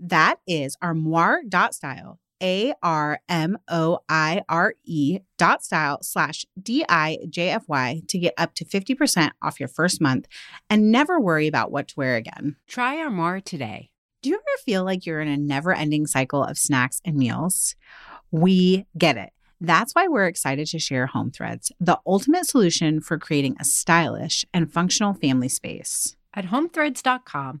[0.00, 7.18] That is armoire.style, A R M O I R E dot style slash D I
[7.28, 10.26] J F Y to get up to 50% off your first month
[10.70, 12.56] and never worry about what to wear again.
[12.66, 13.90] Try Armoire today.
[14.22, 17.76] Do you ever feel like you're in a never ending cycle of snacks and meals?
[18.30, 19.32] We get it.
[19.60, 24.46] That's why we're excited to share Home Threads, the ultimate solution for creating a stylish
[24.54, 26.16] and functional family space.
[26.32, 27.60] At homethreads.com,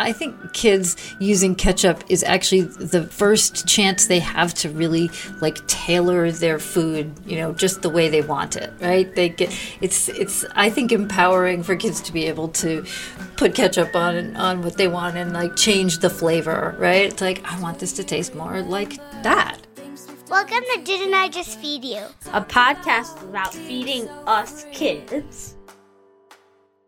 [0.00, 5.10] I think kids using ketchup is actually the first chance they have to really
[5.42, 9.14] like tailor their food, you know, just the way they want it, right?
[9.14, 12.86] They get it's it's I think empowering for kids to be able to
[13.36, 17.04] put ketchup on on what they want and like change the flavor, right?
[17.04, 19.58] It's like I want this to taste more like that.
[20.30, 22.04] Welcome to Didn't I Just Feed You?
[22.32, 25.56] A podcast about feeding us kids.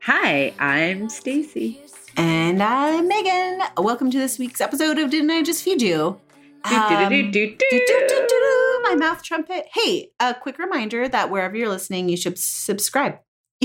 [0.01, 1.92] Hi, I'm Stacie.
[2.17, 3.61] And I'm Meghan.
[3.79, 6.21] Welcome to this week's episode of Didn't I Just Feed You?
[6.65, 6.73] Um,
[8.83, 9.67] my mouth trumpet.
[9.73, 13.19] Hey, a quick reminder that wherever you're listening, you should subscribe.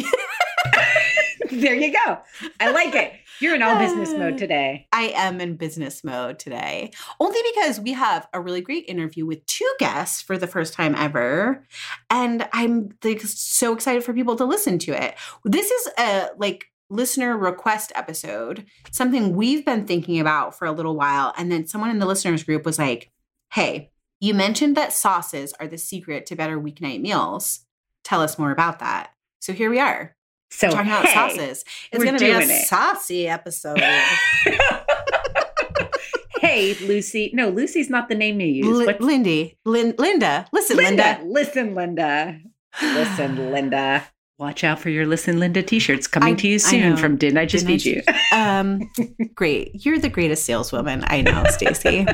[1.52, 2.20] there you go.
[2.60, 3.14] I like it.
[3.40, 4.88] You're in all business mode today.
[4.92, 6.92] I am in business mode today.
[7.20, 10.96] Only because we have a really great interview with two guests for the first time
[10.96, 11.64] ever.
[12.10, 15.16] And I'm like, so excited for people to listen to it.
[15.44, 20.96] This is a like listener request episode, something we've been thinking about for a little
[20.96, 21.34] while.
[21.38, 23.12] And then someone in the listeners group was like,
[23.54, 27.66] hey, you mentioned that sauces are the secret to better weeknight meals.
[28.04, 29.12] Tell us more about that.
[29.40, 30.16] So here we are.
[30.50, 31.66] So talking hey, about sauces.
[31.92, 32.68] It's going to be a it.
[32.68, 33.80] saucy episode.
[36.42, 37.32] hey, Lucy.
[37.34, 38.88] No, Lucy's not the name you use.
[38.88, 39.58] L- Lindy.
[39.66, 40.48] Lin- Linda.
[40.54, 41.20] Listen, Linda.
[41.22, 41.26] Linda.
[41.26, 42.40] Listen, Linda.
[42.82, 44.08] Listen, Linda.
[44.40, 47.48] Watch out for your Listen Linda t-shirts coming I, to you soon from Didn't I
[47.48, 48.38] Just Didn't Feed You?
[48.38, 48.88] um,
[49.34, 49.84] great.
[49.84, 52.06] You're the greatest saleswoman I know, Stacie.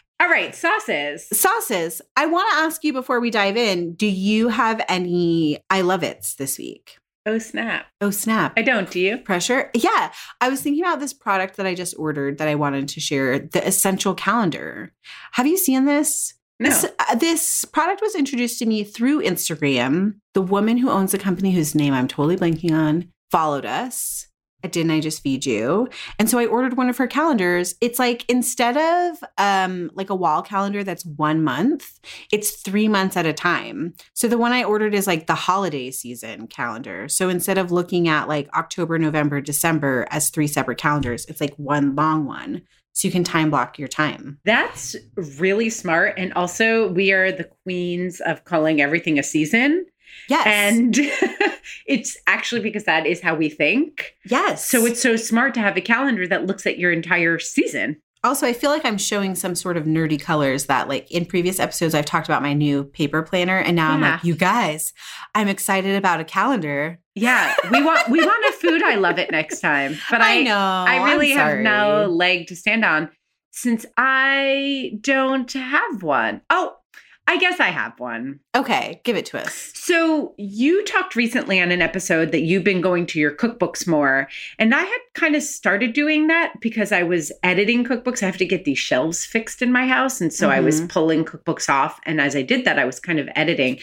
[0.20, 1.26] All right, sauces.
[1.32, 2.02] Sauces.
[2.14, 6.04] I want to ask you before we dive in, do you have any I love
[6.04, 6.98] it's this week?
[7.26, 7.86] Oh snap.
[8.00, 8.52] Oh snap.
[8.56, 9.18] I don't, do you?
[9.18, 9.70] Pressure?
[9.74, 10.12] Yeah.
[10.40, 13.38] I was thinking about this product that I just ordered that I wanted to share,
[13.38, 14.92] the Essential Calendar.
[15.32, 16.34] Have you seen this?
[16.60, 16.68] No.
[16.68, 20.16] This, uh, this, product was introduced to me through Instagram.
[20.34, 24.26] The woman who owns the company, whose name I'm totally blanking on, followed us.
[24.62, 25.88] Didn't I just feed you?
[26.18, 27.76] And so I ordered one of her calendars.
[27.80, 31.98] It's like instead of um like a wall calendar that's one month,
[32.30, 33.94] it's three months at a time.
[34.12, 37.08] So the one I ordered is like the holiday season calendar.
[37.08, 41.54] So instead of looking at like October, November, December as three separate calendars, it's like
[41.56, 42.60] one long one
[43.00, 44.38] so you can time block your time.
[44.44, 44.94] That's
[45.38, 46.18] really smart.
[46.18, 49.86] And also, we are the queens of calling everything a season.
[50.28, 50.46] Yes.
[50.46, 50.96] And
[51.86, 54.14] it's actually because that is how we think.
[54.26, 54.68] Yes.
[54.68, 57.96] So it's so smart to have a calendar that looks at your entire season.
[58.22, 61.58] Also, I feel like I'm showing some sort of nerdy colors that, like, in previous
[61.58, 64.92] episodes, I've talked about my new paper planner, and now I'm like, you guys,
[65.34, 67.00] I'm excited about a calendar.
[67.14, 68.82] Yeah, we want we want a food.
[68.82, 70.56] I love it next time, but I I know.
[70.56, 73.10] I really have no leg to stand on
[73.52, 76.42] since I don't have one.
[76.50, 76.76] Oh,
[77.30, 78.40] I guess I have one.
[78.56, 79.70] Okay, give it to us.
[79.76, 84.26] So you talked recently on an episode that you've been going to your cookbooks more.
[84.58, 88.24] And I had kind of started doing that because I was editing cookbooks.
[88.24, 90.20] I have to get these shelves fixed in my house.
[90.20, 90.88] And so I was Mhm.
[90.88, 92.00] pulling cookbooks off.
[92.04, 93.78] And as I did that, I was kind of editing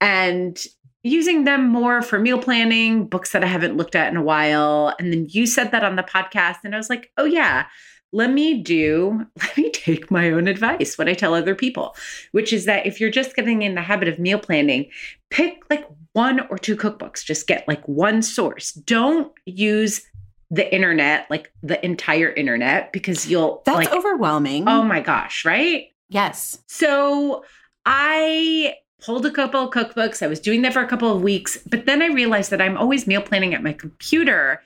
[0.00, 0.60] and
[1.04, 4.96] using them more for meal planning, books that I haven't looked at in a while.
[4.98, 6.56] And then you said that on the podcast.
[6.64, 7.66] And I was like, oh, yeah.
[8.12, 11.94] Let me do, let me take my own advice, what I tell other people,
[12.32, 14.86] which is that if you're just getting in the habit of meal planning,
[15.30, 17.24] pick like one or two cookbooks.
[17.24, 18.72] Just get like one source.
[18.72, 20.02] Don't use
[20.50, 24.66] the internet, like the entire internet, because you'll That's like, overwhelming.
[24.68, 25.86] oh my gosh, right?
[26.08, 26.58] yes.
[26.66, 27.44] So
[27.86, 30.22] I pulled a couple of cookbooks.
[30.22, 32.76] I was doing that for a couple of weeks, but then I realized that I'm
[32.76, 34.60] always meal planning at my computer.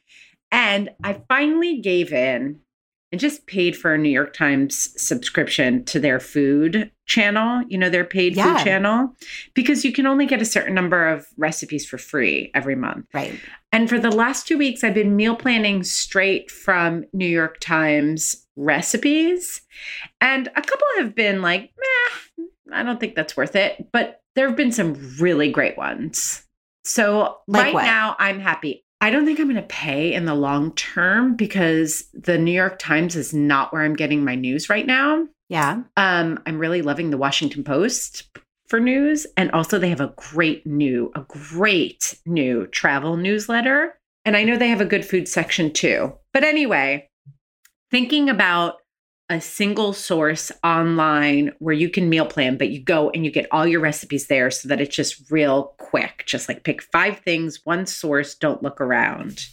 [0.51, 2.61] And I finally gave in
[3.15, 7.89] and just paid for a New York Times subscription to their food channel, you know,
[7.89, 8.57] their paid Yeah.
[8.57, 9.15] food channel,
[9.55, 13.07] because you can only get a certain number of recipes for free every month.
[13.15, 13.39] Right.
[13.71, 18.45] And for the last two weeks, I've been meal planning straight from New York Times
[18.57, 19.61] recipes.
[20.21, 23.93] And a couple have been like, meh, I don't think that's worth it.
[23.93, 26.45] But there have been some really great ones.
[26.85, 27.85] So Like right what?
[27.85, 28.84] now, I'm happy.
[29.05, 32.79] I don't think I'm going to pay in the long term because the New York
[32.79, 35.29] Times is not where I'm getting my news right now.
[35.51, 35.83] Yeah.
[35.99, 38.27] Um, I'm really loving the Washington Post
[38.67, 39.27] for news.
[39.37, 43.95] And also, they have a great new, a great new travel newsletter.
[44.25, 46.15] And I know they have a good food section too.
[46.33, 47.11] But anyway,
[47.91, 48.77] thinking about
[49.31, 53.47] a single source online where you can meal plan, but you go and you get
[53.51, 56.25] all your recipes there so that it's just real quick.
[56.27, 59.47] Just like pick five things, one source, don't look around.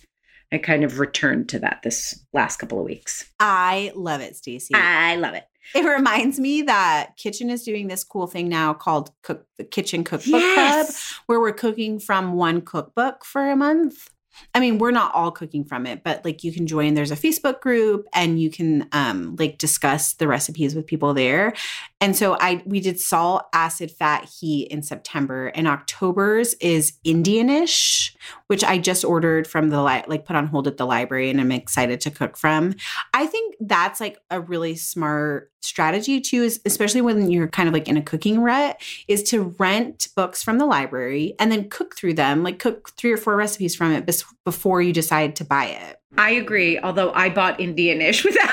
[0.51, 3.31] I kind of returned to that this last couple of weeks.
[3.39, 4.71] I love it, Stacie.
[4.73, 5.45] I love it.
[5.73, 10.03] It reminds me that Kitchen is doing this cool thing now called Cook the Kitchen
[10.03, 10.87] Cookbook Club,
[11.27, 14.09] where we're cooking from one cookbook for a month.
[14.53, 16.93] I mean, we're not all cooking from it, but like you can join.
[16.93, 21.53] There's a Facebook group, and you can um, like discuss the recipes with people there.
[21.99, 28.15] And so I we did salt, acid, fat, heat in September, and October's is Indianish,
[28.47, 31.39] which I just ordered from the li- like put on hold at the library, and
[31.39, 32.75] I'm excited to cook from.
[33.13, 37.73] I think that's like a really smart strategy too, is especially when you're kind of
[37.73, 41.95] like in a cooking rut, is to rent books from the library and then cook
[41.95, 45.45] through them, like cook three or four recipes from it bes- before you decide to
[45.45, 45.97] buy it.
[46.17, 46.79] I agree.
[46.79, 48.49] Although I bought Indianish without.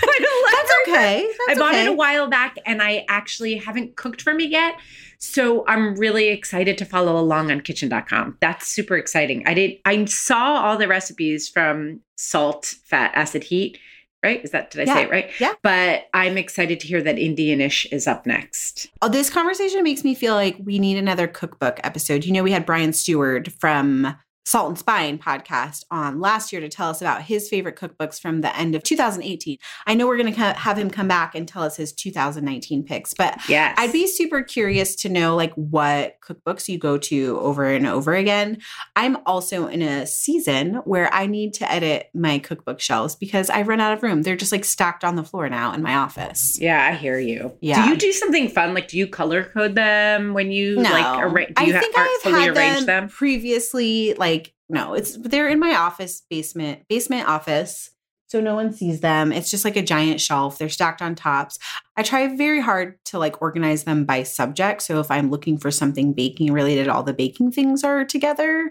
[0.00, 1.28] That's okay.
[1.48, 1.84] I bought okay.
[1.84, 4.76] it a while back and I actually haven't cooked from it yet.
[5.18, 8.38] So I'm really excited to follow along on kitchen.com.
[8.40, 9.46] That's super exciting.
[9.46, 13.78] I did I saw all the recipes from salt, fat, acid, heat,
[14.22, 14.42] right?
[14.44, 15.30] Is that did I say it right?
[15.40, 15.54] Yeah.
[15.62, 18.88] But I'm excited to hear that Indianish is up next.
[19.02, 22.24] Oh, this conversation makes me feel like we need another cookbook episode.
[22.24, 24.16] You know, we had Brian Stewart from
[24.48, 28.40] Salt and Spine podcast on last year to tell us about his favorite cookbooks from
[28.40, 29.58] the end of 2018.
[29.86, 33.12] I know we're going to have him come back and tell us his 2019 picks,
[33.12, 33.74] but Yes.
[33.78, 38.14] I'd be super curious to know like what cookbooks you go to over and over
[38.14, 38.56] again.
[38.96, 43.60] I'm also in a season where I need to edit my cookbook shelves because I
[43.62, 44.22] run out of room.
[44.22, 46.58] They're just like stacked on the floor now in my office.
[46.58, 47.52] Yeah, I hear you.
[47.60, 47.84] Yeah.
[47.84, 48.72] Do you do something fun?
[48.72, 51.80] Like, do you color code them when you No, like arra- do you I ha-
[51.80, 53.08] think artfully I've had arrange them, them?
[53.10, 54.14] previously.
[54.14, 54.37] Like
[54.68, 57.90] no, it's they're in my office basement basement office,
[58.28, 59.32] so no one sees them.
[59.32, 60.58] It's just like a giant shelf.
[60.58, 61.58] They're stacked on tops.
[61.96, 64.82] I try very hard to like organize them by subject.
[64.82, 68.70] So if I'm looking for something baking related, all the baking things are together.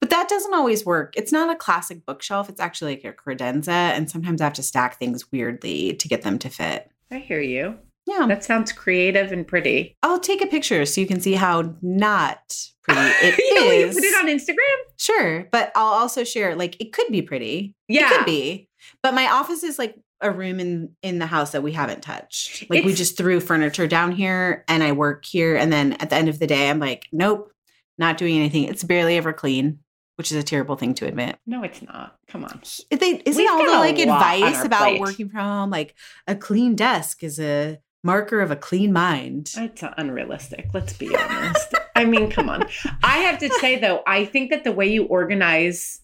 [0.00, 1.14] But that doesn't always work.
[1.16, 2.50] It's not a classic bookshelf.
[2.50, 6.22] It's actually like a credenza, and sometimes I have to stack things weirdly to get
[6.22, 6.90] them to fit.
[7.10, 7.78] I hear you.
[8.08, 9.96] Yeah, That sounds creative and pretty.
[10.02, 12.40] I'll take a picture so you can see how not
[12.82, 13.38] pretty it is.
[13.38, 14.76] you know, you put it on Instagram?
[14.96, 17.74] Sure, but I'll also share like it could be pretty.
[17.88, 18.06] Yeah.
[18.12, 18.68] It could be.
[19.02, 22.68] But my office is like a room in in the house that we haven't touched.
[22.70, 26.16] Like we just threw furniture down here and I work here and then at the
[26.16, 27.52] end of the day I'm like, nope,
[27.98, 28.64] not doing anything.
[28.64, 29.78] It's barely ever clean,
[30.16, 31.38] which is a terrible thing to admit.
[31.46, 32.16] No, it's not.
[32.26, 32.60] Come on.
[32.90, 35.00] They, isn't We've all the like advice about plate.
[35.00, 35.94] working from home like
[36.26, 39.52] a clean desk is a marker of a clean mind.
[39.56, 40.68] It's unrealistic.
[40.72, 41.74] Let's be honest.
[41.96, 42.64] I mean, come on.
[43.02, 46.00] I have to say though, I think that the way you organize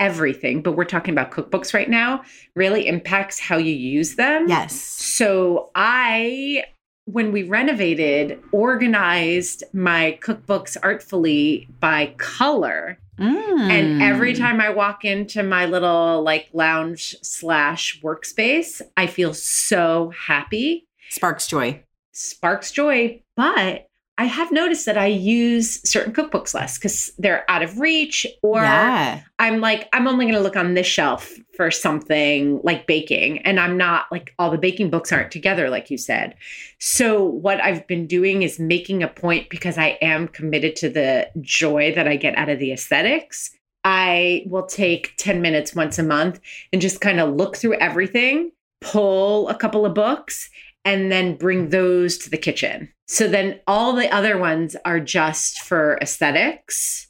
[0.00, 2.22] everything, but we're talking about cookbooks right now,
[2.56, 4.48] really impacts how you use them.
[4.48, 4.74] Yes.
[4.74, 6.64] So I
[7.06, 12.96] when we renovated, organized my cookbooks artfully by color.
[13.18, 14.38] And every Mm.
[14.38, 21.46] time I walk into my little like lounge slash workspace, I feel so happy, sparks
[21.46, 21.84] joy.
[22.12, 23.22] sparks joy.
[23.36, 23.88] But
[24.18, 28.60] I have noticed that I use certain cookbooks less because they're out of reach, or
[28.60, 29.22] yeah.
[29.38, 33.38] I'm like, I'm only going to look on this shelf for something like baking.
[33.38, 36.34] And I'm not like all the baking books aren't together, like you said.
[36.78, 41.30] So, what I've been doing is making a point because I am committed to the
[41.40, 43.50] joy that I get out of the aesthetics.
[43.82, 46.38] I will take 10 minutes once a month
[46.72, 50.50] and just kind of look through everything, pull a couple of books,
[50.84, 52.92] and then bring those to the kitchen.
[53.06, 57.08] So then all the other ones are just for aesthetics.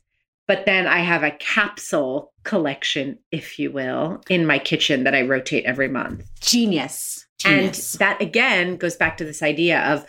[0.49, 5.23] But then I have a capsule collection, if you will, in my kitchen that I
[5.23, 6.29] rotate every month.
[6.41, 7.26] Genius.
[7.45, 10.07] And that again goes back to this idea of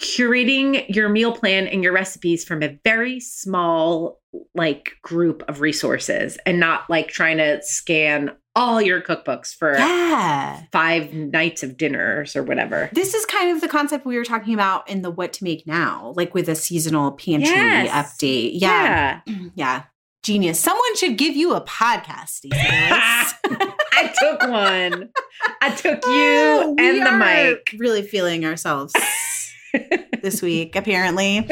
[0.00, 4.20] curating your meal plan and your recipes from a very small
[4.54, 10.62] like group of resources and not like trying to scan all your cookbooks for yeah.
[10.72, 12.88] five nights of dinners or whatever.
[12.92, 15.66] This is kind of the concept we were talking about in the what to make
[15.66, 18.14] now, like with a seasonal pantry Yes.
[18.16, 18.52] update.
[18.54, 19.20] Yeah.
[19.26, 19.34] yeah.
[19.34, 19.86] Mm-hmm.
[20.22, 20.58] Genius.
[20.58, 25.10] Someone should give you a podcast, I took one.
[25.60, 27.76] I took you Oh, and the mic.
[27.78, 28.92] Really feeling ourselves
[30.22, 31.48] this week, apparently.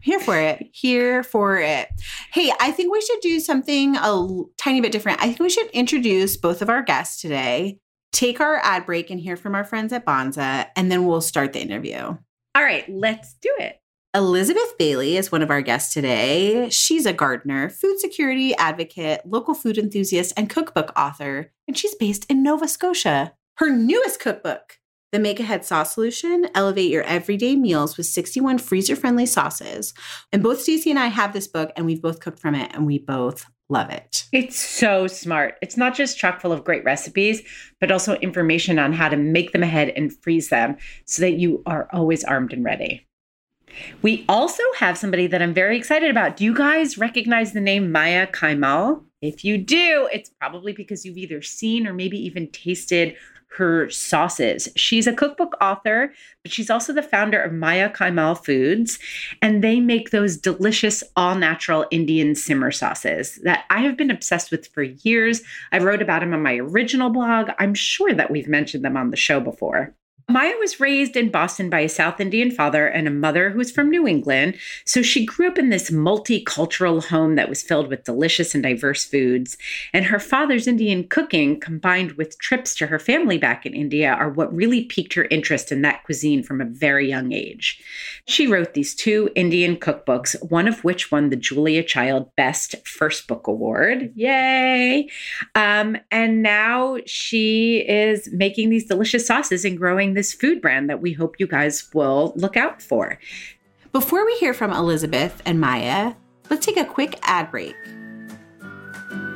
[0.00, 0.68] Here for it.
[0.72, 1.88] Here for it.
[2.32, 5.20] Hey, I think we should do something a tiny bit different.
[5.20, 7.80] I think we should introduce both of our guests today,
[8.12, 11.52] take our ad break, and hear from our friends at Banza, and then we'll start
[11.52, 11.98] the interview.
[11.98, 13.80] All right, let's do it.
[14.14, 16.70] Elizabeth Bailey is one of our guests today.
[16.70, 22.24] She's a gardener, food security advocate, local food enthusiast, and cookbook author, and she's based
[22.30, 23.34] in Nova Scotia.
[23.56, 24.78] Her newest cookbook,
[25.16, 29.94] The Make Ahead Sauce Solution, elevate your everyday meals with 61 freezer-friendly sauces.
[30.30, 32.84] And both Stacie and I have this book, and we've both cooked from it, and
[32.84, 34.26] we both love it.
[34.30, 35.54] It's so smart.
[35.62, 37.40] It's not just chock full of great recipes,
[37.80, 41.62] but also information on how to make them ahead and freeze them so that you
[41.64, 43.06] are always armed and ready.
[44.02, 46.36] We also have somebody that I'm very excited about.
[46.36, 49.02] Do you guys recognize the name Maya Kaimal?
[49.22, 53.16] If you do, it's probably because you've either seen or maybe even tasted
[53.56, 54.68] her sauces.
[54.76, 58.98] She's a cookbook author, but she's also the founder of Maya Kaimal Foods,
[59.40, 64.50] and they make those delicious all natural Indian simmer sauces that I have been obsessed
[64.50, 65.42] with for years.
[65.72, 67.50] I wrote about them on my original blog.
[67.58, 69.94] I'm sure that we've mentioned them on the show before.
[70.28, 73.70] Maya was raised in Boston by a South Indian father and a mother who was
[73.70, 74.56] from New England.
[74.84, 79.04] So she grew up in this multicultural home that was filled with delicious and diverse
[79.04, 79.56] foods.
[79.92, 84.28] And her father's Indian cooking, combined with trips to her family back in India, are
[84.28, 87.80] what really piqued her interest in that cuisine from a very young age.
[88.24, 93.28] She wrote these two Indian cookbooks, one of which won the Julia Child Best First
[93.28, 94.10] Book Award.
[94.16, 95.08] Yay!
[95.54, 101.00] Um, and now she is making these delicious sauces and growing this food brand that
[101.00, 103.18] we hope you guys will look out for.
[103.92, 106.14] Before we hear from Elizabeth and Maya,
[106.50, 107.76] let's take a quick ad break.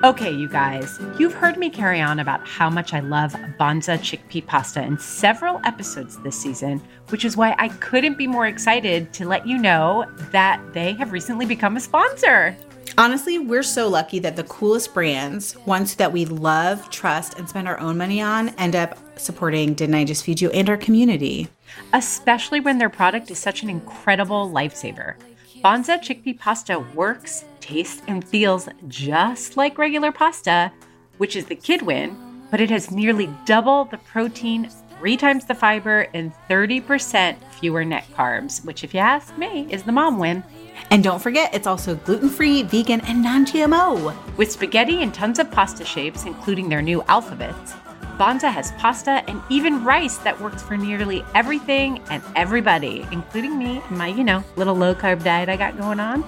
[0.03, 4.47] Okay, you guys, you've heard me carry on about how much I love Banza chickpea
[4.47, 9.29] pasta in several episodes this season, which is why I couldn't be more excited to
[9.29, 12.57] let you know that they have recently become a sponsor.
[12.99, 17.69] Honestly, we're so lucky that the coolest brands, ones that we love, trust, and spend
[17.69, 21.49] our own money on, end up supporting Didn't I Just Feed You and our community.
[21.93, 25.15] especially when their product is such an incredible lifesaver.
[25.63, 30.73] Banza chickpea pasta works, tastes, and feels just like regular pasta,
[31.19, 32.17] which is the kid win,
[32.51, 34.69] but it has nearly double the protein,
[34.99, 39.85] three times the fiber, and 30% fewer net carbs, which, if you ask me, is
[39.85, 40.43] the mom win.
[40.91, 44.15] And don't forget, it's also gluten free, vegan, and non GMO.
[44.37, 47.75] With spaghetti and tons of pasta shapes, including their new alphabets,
[48.19, 53.81] Banza has pasta and even rice that works for nearly everything and everybody, including me
[53.89, 56.23] and my, you know, little low carb diet I got going on.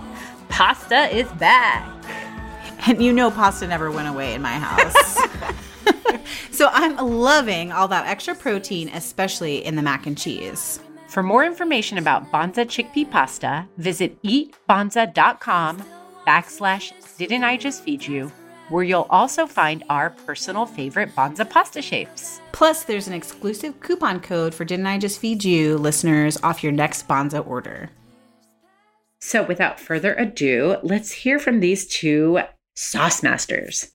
[0.49, 1.89] Pasta is back.
[2.87, 5.19] And you know, pasta never went away in my house.
[6.51, 10.81] so I'm loving all that extra protein, especially in the mac and cheese.
[11.13, 15.85] For more information about Banza chickpea pasta, visit eatbanza.com
[16.27, 18.33] backslash didn't I just feed you,
[18.71, 22.41] where you'll also find our personal favorite Banza pasta shapes.
[22.53, 26.73] Plus, there's an exclusive coupon code for Didn't I Just Feed You listeners off your
[26.73, 27.91] next Banza order.
[29.21, 32.41] So, without further ado, let's hear from these two
[32.75, 33.92] Sauce Masters.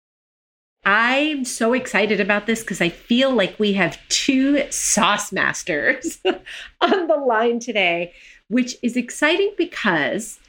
[0.89, 6.19] I'm so excited about this because I feel like we have two sauce masters
[6.81, 8.13] on the line today,
[8.47, 10.39] which is exciting because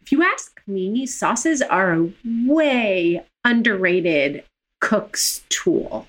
[0.00, 2.10] if you ask me, sauces are a
[2.46, 4.44] way underrated
[4.80, 6.08] cook's tool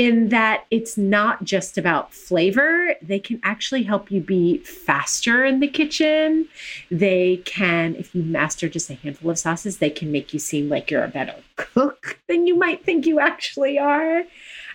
[0.00, 2.94] in that it's not just about flavor.
[3.02, 6.48] They can actually help you be faster in the kitchen.
[6.90, 10.70] They can, if you master just a handful of sauces, they can make you seem
[10.70, 14.22] like you're a better cook than you might think you actually are.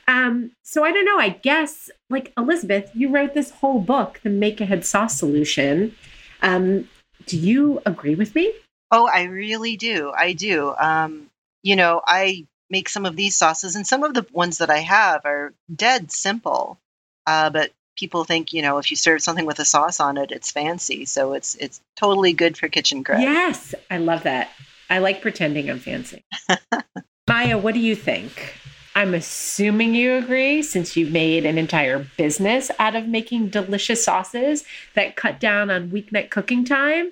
[0.08, 1.18] Um, so I don't know.
[1.18, 5.96] I guess, like Elizabeth, you wrote this whole book, The Make Ahead Sauce Solution.
[6.44, 6.88] Um,
[7.26, 8.54] do you agree with me?
[8.92, 10.14] Oh, I really do.
[10.16, 10.76] I do.
[10.80, 11.32] Um,
[11.64, 14.80] you know, I make some of these sauces, and some of the ones that I
[14.80, 16.80] have are dead simple.
[17.28, 20.32] Uh, but people think, you know, if you serve something with a sauce on it,
[20.32, 21.06] it's fancy.
[21.06, 23.22] So it's it's totally good for kitchen cred.
[23.22, 24.50] Yes, I love that.
[24.90, 26.24] I like pretending I'm fancy.
[27.28, 28.54] Maya, what do you think?
[28.98, 34.64] I'm assuming you agree since you've made an entire business out of making delicious sauces
[34.94, 37.12] that cut down on weeknight cooking time.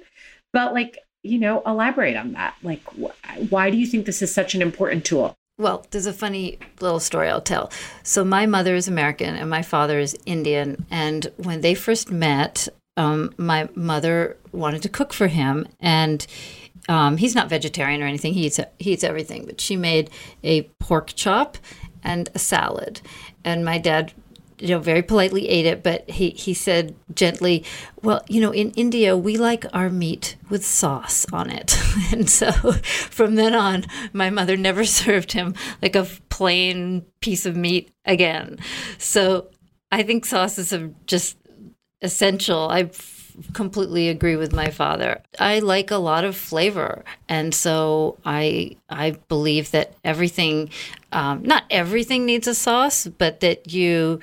[0.54, 2.56] But, like, you know, elaborate on that.
[2.64, 5.36] Like, wh- why do you think this is such an important tool?
[5.60, 7.72] Well, there's a funny little story I'll tell.
[8.02, 10.86] So, my mother is American and my father is Indian.
[10.90, 12.68] And when they first met,
[12.98, 15.68] um, my mother wanted to cook for him.
[15.80, 16.26] And
[16.90, 19.46] um, he's not vegetarian or anything, he eats, he eats everything.
[19.46, 20.10] But she made
[20.44, 21.58] a pork chop
[22.04, 23.02] and a salad.
[23.44, 24.12] And my dad
[24.64, 27.66] you know, very politely ate it, but he, he said gently,
[28.02, 31.78] Well, you know, in India, we like our meat with sauce on it.
[32.14, 32.50] and so
[33.12, 38.58] from then on, my mother never served him like a plain piece of meat again.
[39.00, 39.50] So
[39.92, 41.36] I think sauces are just
[42.02, 42.70] essential.
[42.70, 42.90] I
[43.52, 45.22] completely agree with my father.
[45.40, 50.70] I like a lot of flavor, and so I I believe that everything,
[51.12, 54.22] um, not everything needs a sauce, but that you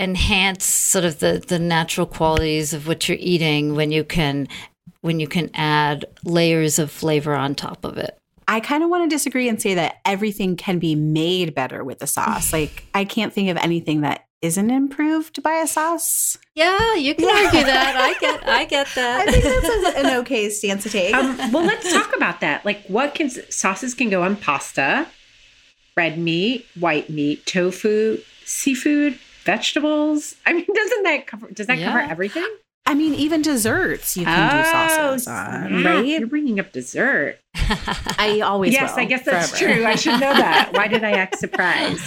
[0.00, 4.48] enhance sort of the the natural qualities of what you're eating when you can
[5.02, 8.16] when you can add layers of flavor on top of it.
[8.48, 12.02] I kind of want to disagree and say that everything can be made better with
[12.02, 12.52] a sauce.
[12.52, 16.38] like I can't think of anything that isn't improved by a sauce.
[16.54, 17.44] Yeah, you can yeah.
[17.44, 17.96] argue that.
[17.96, 19.28] I get I get that.
[19.28, 21.14] I think that's an okay stance to take.
[21.14, 22.64] Um, well, let's talk about that.
[22.64, 25.06] Like what can sauces can go on pasta,
[25.94, 29.18] red meat, white meat, tofu, seafood,
[29.50, 30.36] vegetables.
[30.46, 31.50] I mean, doesn't that cover?
[31.50, 31.86] Does that yeah.
[31.86, 32.48] cover everything?
[32.86, 36.04] I mean, even desserts you can oh, do sauces on, right?
[36.04, 37.38] You're bringing up dessert.
[37.54, 39.74] I always yes, will, I guess that's forever.
[39.74, 39.86] true.
[39.86, 40.70] I should know that.
[40.72, 42.02] Why did I act surprised?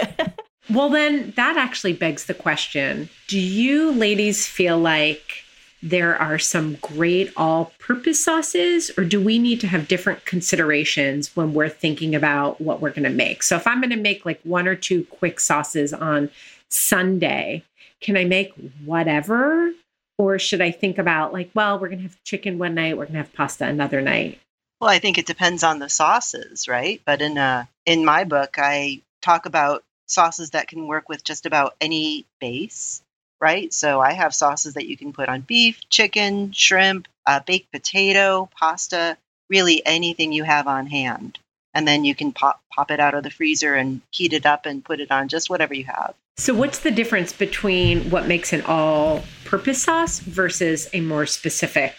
[0.70, 5.44] well, then that actually begs the question: Do you ladies feel like?
[5.82, 11.36] there are some great all purpose sauces, or do we need to have different considerations
[11.36, 13.42] when we're thinking about what we're going to make?
[13.42, 16.30] So, if I'm going to make like one or two quick sauces on
[16.70, 17.64] Sunday,
[18.00, 18.52] can I make
[18.84, 19.72] whatever?
[20.18, 23.04] Or should I think about like, well, we're going to have chicken one night, we're
[23.04, 24.40] going to have pasta another night?
[24.80, 27.00] Well, I think it depends on the sauces, right?
[27.04, 31.46] But in uh, in my book, I talk about sauces that can work with just
[31.46, 33.02] about any base,
[33.40, 33.72] right?
[33.72, 38.48] So I have sauces that you can put on beef, chicken, shrimp, uh, baked potato,
[38.58, 39.16] pasta,
[39.50, 41.38] really anything you have on hand
[41.74, 44.66] and then you can pop pop it out of the freezer and heat it up
[44.66, 46.14] and put it on just whatever you have.
[46.38, 51.94] So what's the difference between what makes an all-purpose sauce versus a more specific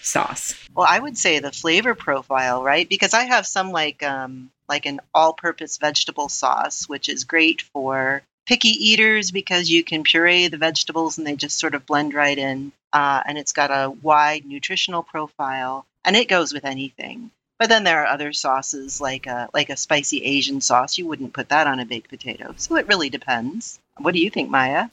[0.00, 0.54] sauce?
[0.74, 2.88] Well, I would say the flavor profile, right?
[2.88, 8.22] Because I have some like um like an all-purpose vegetable sauce which is great for
[8.46, 12.38] picky eaters because you can puree the vegetables and they just sort of blend right
[12.38, 12.72] in.
[12.94, 17.30] Uh, and it's got a wide nutritional profile and it goes with anything.
[17.62, 20.98] But then there are other sauces like a like a spicy Asian sauce.
[20.98, 22.54] You wouldn't put that on a baked potato.
[22.56, 23.78] So it really depends.
[23.98, 24.88] What do you think, Maya?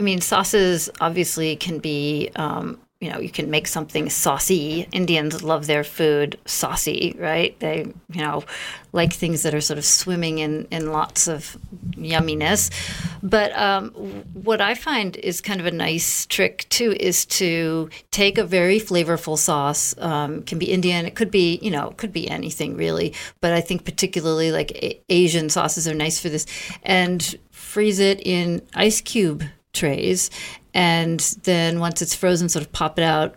[0.00, 4.86] I mean, sauces obviously can be um, you know, you can make something saucy.
[4.92, 7.58] Indians love their food saucy, right?
[7.58, 8.44] They, you know,
[8.92, 11.56] like things that are sort of swimming in, in lots of
[11.96, 12.70] yumminess.
[13.20, 13.90] But um,
[14.34, 18.78] what I find is kind of a nice trick too is to take a very
[18.78, 19.96] flavorful sauce.
[19.98, 23.14] Um, can be Indian, it could be, you know, it could be anything really.
[23.40, 26.46] But I think particularly like a- Asian sauces are nice for this,
[26.84, 30.30] and freeze it in ice cube trays
[30.74, 33.36] and then once it's frozen, sort of pop it out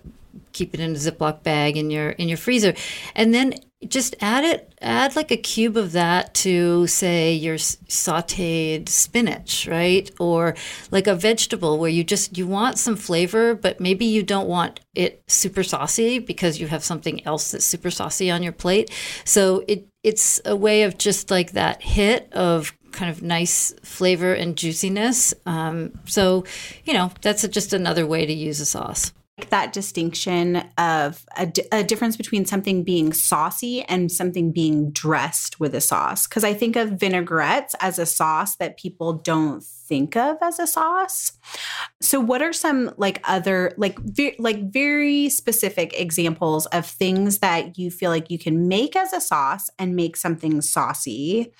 [0.55, 2.73] keep it in a Ziploc bag in your in your freezer,
[3.13, 3.53] and then
[3.87, 10.09] just add it add like a cube of that to say your sautéed spinach right?
[10.19, 10.55] Or
[10.89, 14.79] like a vegetable where you just you want some flavor but maybe you don't want
[14.95, 18.89] it super saucy because you have something else that's super saucy on your plate.
[19.23, 24.33] So it it's a way of just like that hit of kind of nice flavor
[24.33, 25.33] and juiciness.
[25.45, 26.45] Um, so
[26.85, 29.11] you know that's just another way to use a sauce
[29.49, 35.75] that distinction of a, a, difference between something being saucy and something being dressed with
[35.75, 36.25] a sauce.
[36.25, 40.65] Because I think of vinaigrettes as a sauce that people don't think of as a
[40.65, 41.33] sauce.
[42.01, 47.77] So, what are some like other like ve- like very specific examples of things that
[47.77, 51.51] you feel like you can make as a sauce and make something saucy,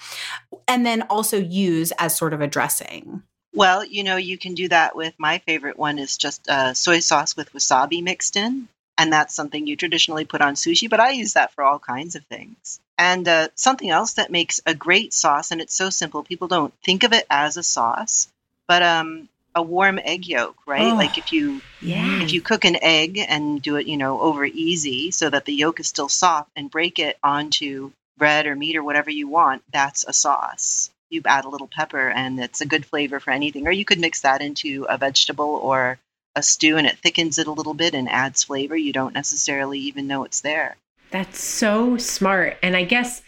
[0.67, 3.21] and then also use as sort of a dressing?
[3.55, 6.99] Well, you know, you can do that with my favorite one is just uh, soy
[6.99, 8.67] sauce with wasabi mixed in.
[8.97, 12.15] And that's something you traditionally put on sushi, but I use that for all kinds
[12.15, 12.79] of things.
[12.97, 16.73] And uh, something else that makes a great sauce, and it's so simple, people don't
[16.83, 18.29] think of it as a sauce,
[18.69, 20.93] but um, a warm egg yolk, right?
[20.93, 22.21] Oh, like if you yeah.
[22.21, 25.53] if you cook an egg and do it, you know, over easy so that the
[25.53, 29.61] yolk is still soft and break it onto bread or meat or whatever you want,
[29.73, 33.67] that's a sauce you add a little pepper and it's a good flavor for anything.
[33.67, 35.97] Or you could mix that into a vegetable or
[36.36, 38.75] a stew and it thickens it a little bit and adds flavor.
[38.75, 40.75] You don't necessarily even know it's there.
[41.12, 42.58] That's so smart.
[42.62, 43.21] And I guess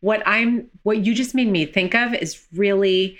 [0.00, 3.18] what I'm what you just made me think of is really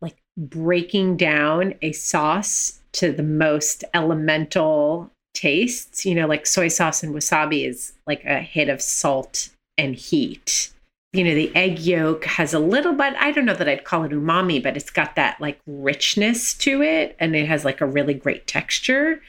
[0.00, 6.04] like breaking down a sauce to the most elemental tastes.
[6.04, 10.70] You know, like soy sauce and wasabi is like a hit of salt and heat
[11.14, 14.02] you know, the egg yolk has a little bit, I don't know that I'd call
[14.04, 17.86] it umami, but it's got that like richness to it and it has like a
[17.86, 19.22] really great texture.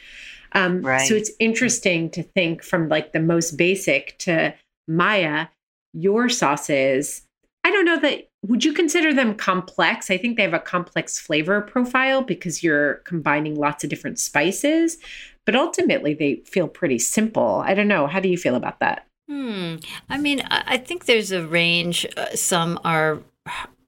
[0.53, 1.07] Um, right.
[1.07, 4.55] So it's interesting to think from like the most basic to
[4.87, 5.47] Maya,
[5.93, 7.21] your sauces.
[7.63, 10.09] I don't know that, would you consider them complex?
[10.09, 14.97] I think they have a complex flavor profile because you're combining lots of different spices,
[15.45, 17.63] but ultimately they feel pretty simple.
[17.65, 18.07] I don't know.
[18.07, 19.07] How do you feel about that?
[19.27, 19.77] Hmm.
[20.09, 22.05] I mean, I think there's a range.
[22.15, 23.19] Uh, some are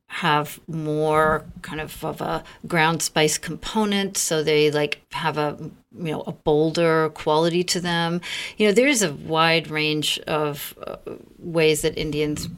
[0.07, 5.55] have more kind of of a ground spice component, so they like have a
[5.95, 8.21] you know a bolder quality to them.
[8.57, 10.97] You know, there's a wide range of uh,
[11.37, 12.49] ways that Indians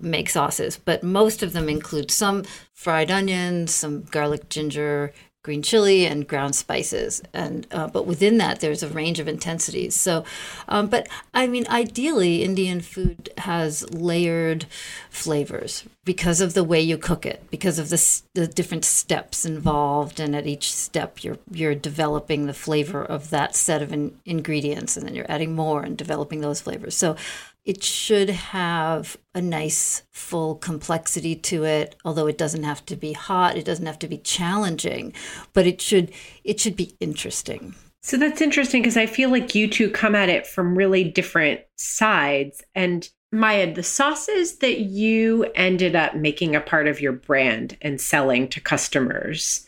[0.00, 6.06] make sauces, but most of them include some fried onions, some garlic, ginger, green chili
[6.06, 7.22] and ground spices.
[7.32, 9.94] And uh, but within that there's a range of intensities.
[9.94, 10.24] So
[10.68, 14.66] um, but i mean ideally indian food has layered
[15.10, 20.18] flavors because of the way you cook it because of the, the different steps involved.
[20.18, 24.96] And at each step you're you're developing the flavor of that set of in, ingredients.
[24.96, 26.96] And then you're adding more and developing those flavors.
[26.96, 27.16] So
[27.64, 33.12] it should have a nice full complexity to it although it doesn't have to be
[33.12, 35.12] hot it doesn't have to be challenging
[35.52, 36.10] but it should
[36.44, 37.74] it should be interesting.
[38.04, 41.60] So that's interesting because i feel like you two come at it from really different
[41.76, 42.62] sides.
[42.74, 48.00] And maya the sauces that you ended up making a part of your brand and
[48.00, 49.66] selling to customers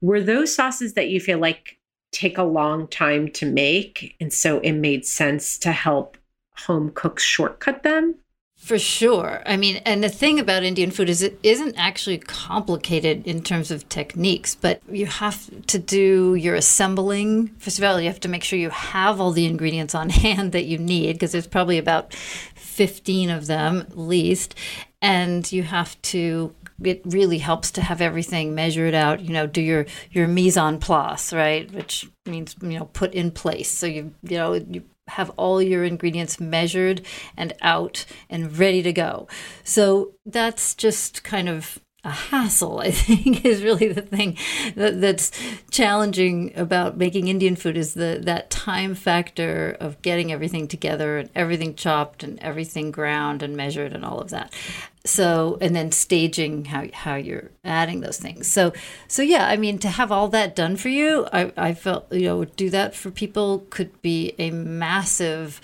[0.00, 1.78] were those sauces that you feel like
[2.10, 4.16] take a long time to make?
[4.20, 6.18] And so it made sense to help
[6.56, 8.16] home cooks shortcut them?
[8.62, 9.42] For sure.
[9.44, 13.72] I mean, and the thing about Indian food is it isn't actually complicated in terms
[13.72, 17.48] of techniques, but you have to do your assembling.
[17.58, 20.52] First of all, you have to make sure you have all the ingredients on hand
[20.52, 24.54] that you need, because there's probably about 15 of them at least.
[25.00, 29.60] And you have to it really helps to have everything measured out you know do
[29.60, 34.12] your your mise en place right which means you know put in place so you
[34.22, 37.04] you know you have all your ingredients measured
[37.36, 39.28] and out and ready to go.
[39.64, 44.36] So that's just kind of a hassle, I think, is really the thing
[44.74, 45.30] that, that's
[45.70, 51.30] challenging about making Indian food is the that time factor of getting everything together and
[51.34, 54.52] everything chopped and everything ground and measured and all of that.
[55.04, 58.46] So and then staging how how you're adding those things.
[58.46, 58.72] So
[59.06, 62.26] so yeah, I mean to have all that done for you, I, I felt you
[62.26, 65.60] know do that for people could be a massive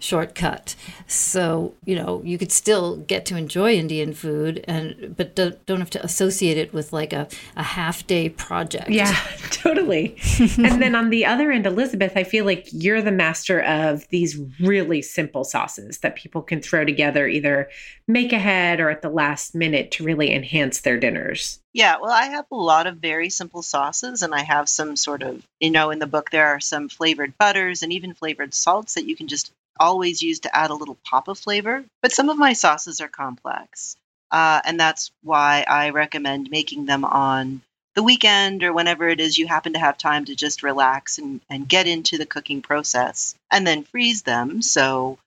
[0.00, 0.74] shortcut.
[1.06, 5.78] So, you know, you could still get to enjoy Indian food and but don't, don't
[5.78, 8.90] have to associate it with like a, a half day project.
[8.90, 9.14] Yeah,
[9.50, 10.16] totally.
[10.58, 14.40] and then on the other end, Elizabeth, I feel like you're the master of these
[14.58, 17.68] really simple sauces that people can throw together, either
[18.08, 21.60] make ahead or at the last minute to really enhance their dinners.
[21.72, 25.22] Yeah, well, I have a lot of very simple sauces, and I have some sort
[25.22, 28.94] of, you know, in the book, there are some flavored butters and even flavored salts
[28.94, 31.84] that you can just always use to add a little pop of flavor.
[32.02, 33.96] But some of my sauces are complex.
[34.30, 37.62] Uh, and that's why I recommend making them on
[37.96, 41.40] the weekend or whenever it is you happen to have time to just relax and,
[41.50, 44.62] and get into the cooking process and then freeze them.
[44.62, 45.18] So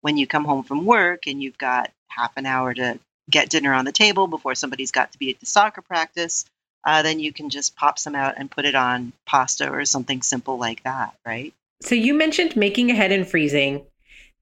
[0.00, 2.98] when you come home from work and you've got half an hour to
[3.30, 6.44] get dinner on the table before somebody's got to be at the soccer practice,
[6.84, 10.22] uh, then you can just pop some out and put it on pasta or something
[10.22, 11.52] simple like that, right?
[11.82, 13.84] So you mentioned making ahead and freezing.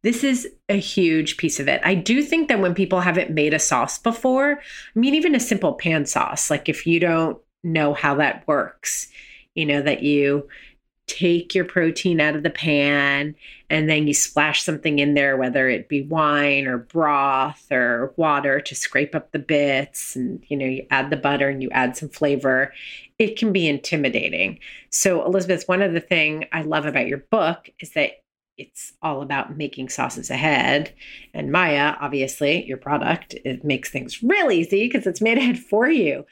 [0.06, 1.80] This is a huge piece of it.
[1.82, 5.40] I do think that when people haven't made a sauce before, I mean, even a
[5.40, 9.08] simple pan sauce, like if you don't know how that works,
[9.56, 10.48] you know, that you
[11.08, 13.34] take your protein out of the pan
[13.68, 18.60] and then you splash something in there, whether it be wine or broth or water
[18.60, 20.14] to scrape up the bits.
[20.14, 22.72] And, you know, you add the butter and you add some flavor.
[23.18, 24.60] It can be intimidating.
[24.90, 28.22] So, Elizabeth, one of the thing I love about your book is that
[28.58, 30.92] it's all about making sauces ahead.
[31.34, 35.88] And Maya, obviously, your product, it makes things real easy because it's made ahead for
[35.88, 36.24] you.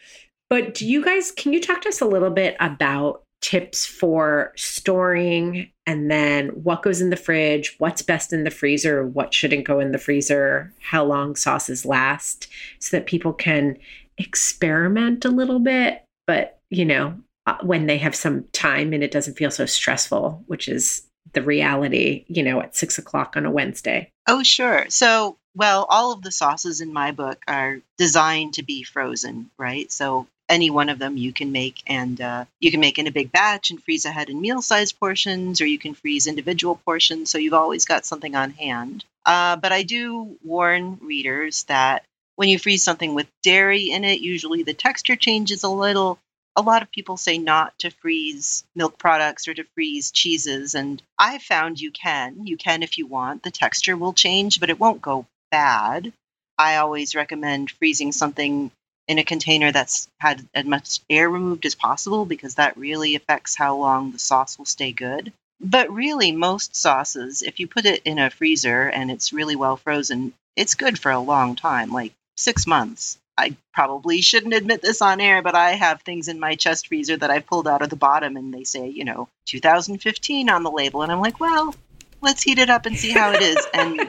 [0.51, 4.53] But do you guys, can you talk to us a little bit about tips for
[4.57, 5.71] storing?
[5.87, 9.81] And then what goes in the fridge, what's best in the freezer, what shouldn't go
[9.81, 13.77] in the freezer, how long sauces last, so that people can
[14.19, 17.15] experiment a little bit, but you know,
[17.47, 21.43] uh, when they have some time and it doesn't feel so stressful, which is the
[21.43, 24.11] reality, you know, at six o'clock on a Wednesday.
[24.27, 24.87] Oh, sure.
[24.89, 29.91] So, well, all of the sauces in my book are designed to be frozen, right?
[29.91, 33.13] So any one of them you can make and uh, you can make in a
[33.13, 37.31] big batch and freeze ahead in meal sized portions or you can freeze individual portions
[37.31, 42.05] so you've always got something on hand uh, but i do warn readers that
[42.37, 46.19] when you freeze something with dairy in it usually the texture changes a little
[46.57, 51.03] a lot of people say not to freeze milk products or to freeze cheeses and
[51.19, 54.81] i found you can you can if you want the texture will change but it
[54.81, 56.13] won't go bad
[56.59, 58.71] i always recommend freezing something
[59.07, 63.55] in a container that's had as much air removed as possible because that really affects
[63.55, 65.33] how long the sauce will stay good.
[65.61, 69.77] But really, most sauces, if you put it in a freezer and it's really well
[69.77, 73.19] frozen, it's good for a long time, like six months.
[73.37, 77.17] I probably shouldn't admit this on air, but I have things in my chest freezer
[77.17, 80.71] that I've pulled out of the bottom and they say, you know, 2015 on the
[80.71, 81.03] label.
[81.03, 81.75] And I'm like, well,
[82.21, 83.57] let's heat it up and see how it is.
[83.75, 84.09] And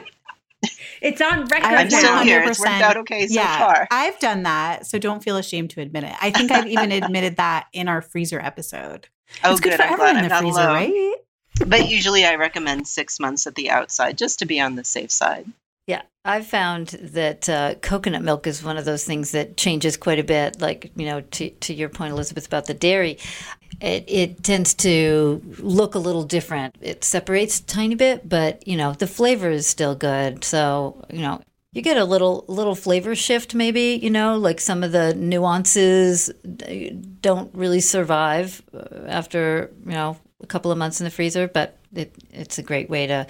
[1.02, 1.66] it's on record.
[1.66, 2.42] I'm still here.
[2.42, 3.88] It's worked out okay so yeah, far.
[3.90, 6.14] I've done that, so don't feel ashamed to admit it.
[6.20, 9.08] I think I've even admitted that in our freezer episode.
[9.44, 9.76] Oh, it's good, good.
[9.76, 10.74] for I'm everyone glad in I'm the not freezer, alone.
[10.74, 11.14] right?
[11.66, 15.10] But usually I recommend six months at the outside just to be on the safe
[15.10, 15.46] side.
[15.86, 20.18] Yeah, I've found that uh, coconut milk is one of those things that changes quite
[20.18, 20.60] a bit.
[20.60, 23.18] Like you know, to to your point, Elizabeth, about the dairy,
[23.80, 26.74] it it tends to look a little different.
[26.80, 30.44] It separates a tiny bit, but you know, the flavor is still good.
[30.44, 31.40] So you know.
[31.72, 36.30] You get a little little flavor shift, maybe you know, like some of the nuances
[37.20, 41.48] don't really survive uh, after you know a couple of months in the freezer.
[41.48, 43.26] But it, it's a great way to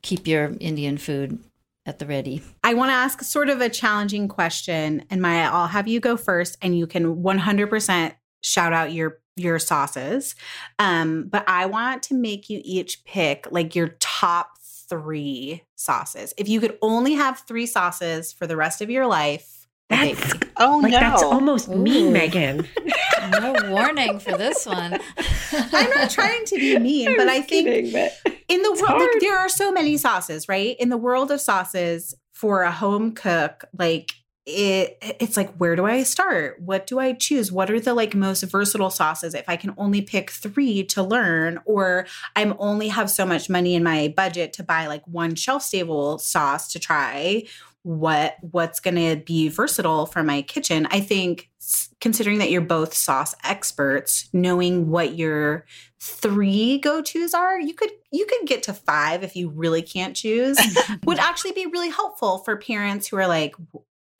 [0.00, 1.40] keep your Indian food
[1.86, 2.42] at the ready.
[2.62, 6.16] I want to ask sort of a challenging question, and Maya, I'll have you go
[6.16, 10.34] first, and you can 100% shout out your your sauces.
[10.78, 16.34] Um, but I want to make you each pick like your top three sauces.
[16.36, 19.59] If you could only have three sauces for the rest of your life,
[19.90, 20.48] That's be.
[20.56, 21.00] Oh like no.
[21.00, 22.66] that's almost mean, Meghan.
[23.38, 24.98] No warning for this one.
[25.52, 28.12] I'm not trying to be mean, but I think Kidding, but
[28.48, 32.14] in the world like there are so many sauces right in the world of sauces
[32.32, 34.12] for a home cook like
[34.46, 38.14] it it's like where do i start what do i choose what are the like
[38.14, 43.10] most versatile sauces if i can only pick three to learn or i'm only have
[43.10, 47.44] so much money in my budget to buy like one shelf stable sauce to try
[47.82, 51.48] what what's going to be versatile for my kitchen i think
[52.00, 55.64] considering that you're both sauce experts knowing what your
[55.98, 60.58] three go-to's are you could you could get to five if you really can't choose
[61.04, 63.54] would actually be really helpful for parents who are like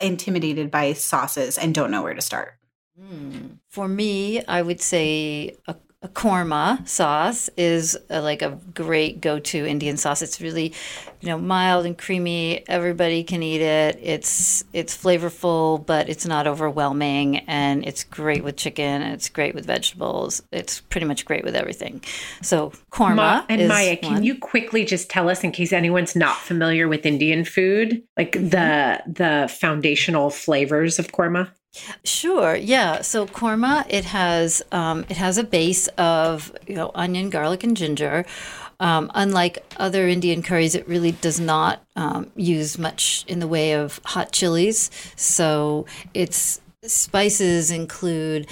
[0.01, 2.55] intimidated by sauces and don't know where to start
[3.01, 3.47] Hmm.
[3.69, 9.67] For me, I would say a, a korma sauce is a, like a great go-to
[9.67, 10.23] Indian sauce.
[10.23, 10.73] It's really,
[11.21, 12.67] you know, mild and creamy.
[12.69, 13.99] Everybody can eat it.
[14.01, 19.03] It's it's flavorful, but it's not overwhelming, and it's great with chicken.
[19.03, 20.43] And it's great with vegetables.
[20.51, 22.03] It's pretty much great with everything.
[22.41, 24.25] So korma Ma- and is Maya, can one.
[24.25, 29.03] you quickly just tell us, in case anyone's not familiar with Indian food, like the
[29.07, 31.51] the foundational flavors of korma?
[32.05, 32.57] Sure.
[32.57, 33.01] Yeah.
[33.03, 37.77] So korma, it has um, it has a base of you know onion, garlic, and
[37.77, 38.25] ginger.
[38.81, 43.73] Um, unlike other Indian curries, it really does not um, use much in the way
[43.73, 44.91] of hot chilies.
[45.17, 48.47] So its spices include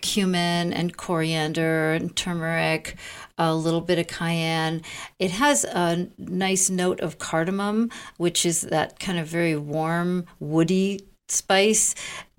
[0.00, 2.96] cumin and coriander and turmeric,
[3.36, 4.80] a little bit of cayenne.
[5.18, 11.00] It has a nice note of cardamom, which is that kind of very warm, woody
[11.28, 11.94] spice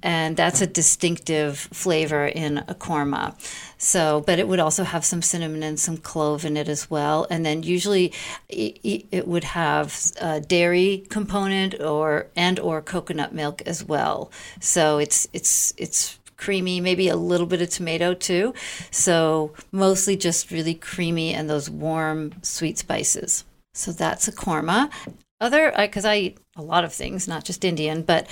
[0.05, 3.33] and that's a distinctive flavor in a korma.
[3.77, 7.25] So but it would also have some cinnamon and some clove in it as well.
[7.29, 8.13] And then usually
[8.47, 14.31] it, would have a dairy component or and or coconut milk as well.
[14.59, 18.53] So it's it's it's creamy maybe a little bit of tomato too.
[18.91, 23.43] So mostly just really creamy and those warm sweet spices.
[23.73, 24.91] So that's a korma
[25.41, 28.27] other because I eat a lot of things, not just Indian, but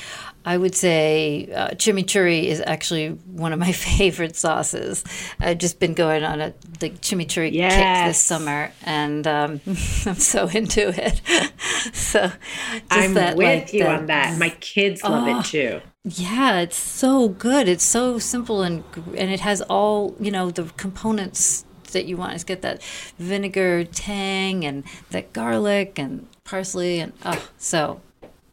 [0.45, 5.03] I would say uh, chimichurri is actually one of my favorite sauces.
[5.39, 10.47] I've just been going on a the chimichurri kick this summer, and um, I'm so
[10.47, 11.21] into it.
[11.93, 14.39] so just I'm that, with like, you that- on that.
[14.39, 15.39] My kids love Oh.
[15.39, 15.81] it too.
[16.05, 17.67] yeah, it's so good.
[17.67, 18.83] It's so simple and
[19.17, 22.33] and it has all you know the components that you want.
[22.35, 22.81] is get that
[23.19, 28.01] vinegar tang and that garlic and parsley and oh, so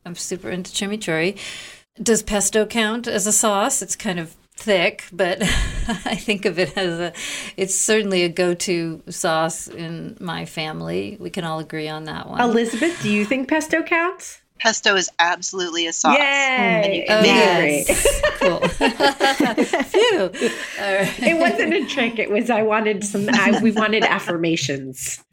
[0.05, 1.39] I'm super into chimichurri.
[2.03, 3.83] Does pesto count as a sauce?
[3.83, 7.13] It's kind of thick, but I think of it as a.
[7.57, 11.17] It's certainly a go-to sauce in my family.
[11.21, 12.41] We can all agree on that one.
[12.41, 14.41] Elizabeth, do you think pesto counts?
[14.59, 16.19] Pesto is absolutely a sauce.
[16.21, 17.07] And you Yay!
[17.07, 18.23] can Oh, it yes.
[18.41, 18.69] cool.
[19.85, 20.51] Phew.
[20.83, 21.23] All right.
[21.23, 22.19] It wasn't a trick.
[22.19, 23.27] It was I wanted some.
[23.31, 25.25] I, we wanted affirmations.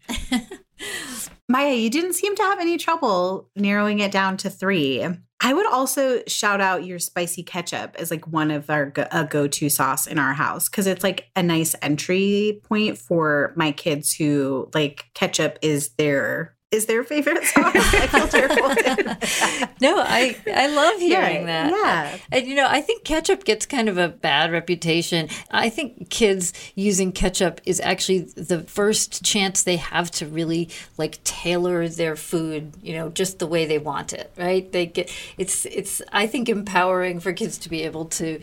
[1.49, 5.05] Maya, you didn't seem to have any trouble narrowing it down to three.
[5.39, 9.23] I would also shout out your spicy ketchup as like one of our go- a
[9.23, 14.13] go-to sauce in our house because it's like a nice entry point for my kids
[14.13, 17.63] who like ketchup is their is their favorite song.
[17.75, 18.67] I feel terrible.
[19.81, 21.71] no, I I love hearing Yeah, that.
[21.71, 22.17] yeah.
[22.31, 25.29] And you know, I think ketchup gets kind of a bad reputation.
[25.49, 31.23] I think kids using ketchup is actually the first chance they have to really like
[31.23, 34.69] tailor their food, you know, just the way they want it, right?
[34.69, 38.41] They get it's it's I think empowering for kids to be able to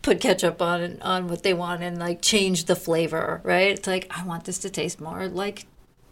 [0.00, 3.72] put ketchup on on what they want and like change the flavor, right?
[3.72, 5.66] It's like I want this to taste more like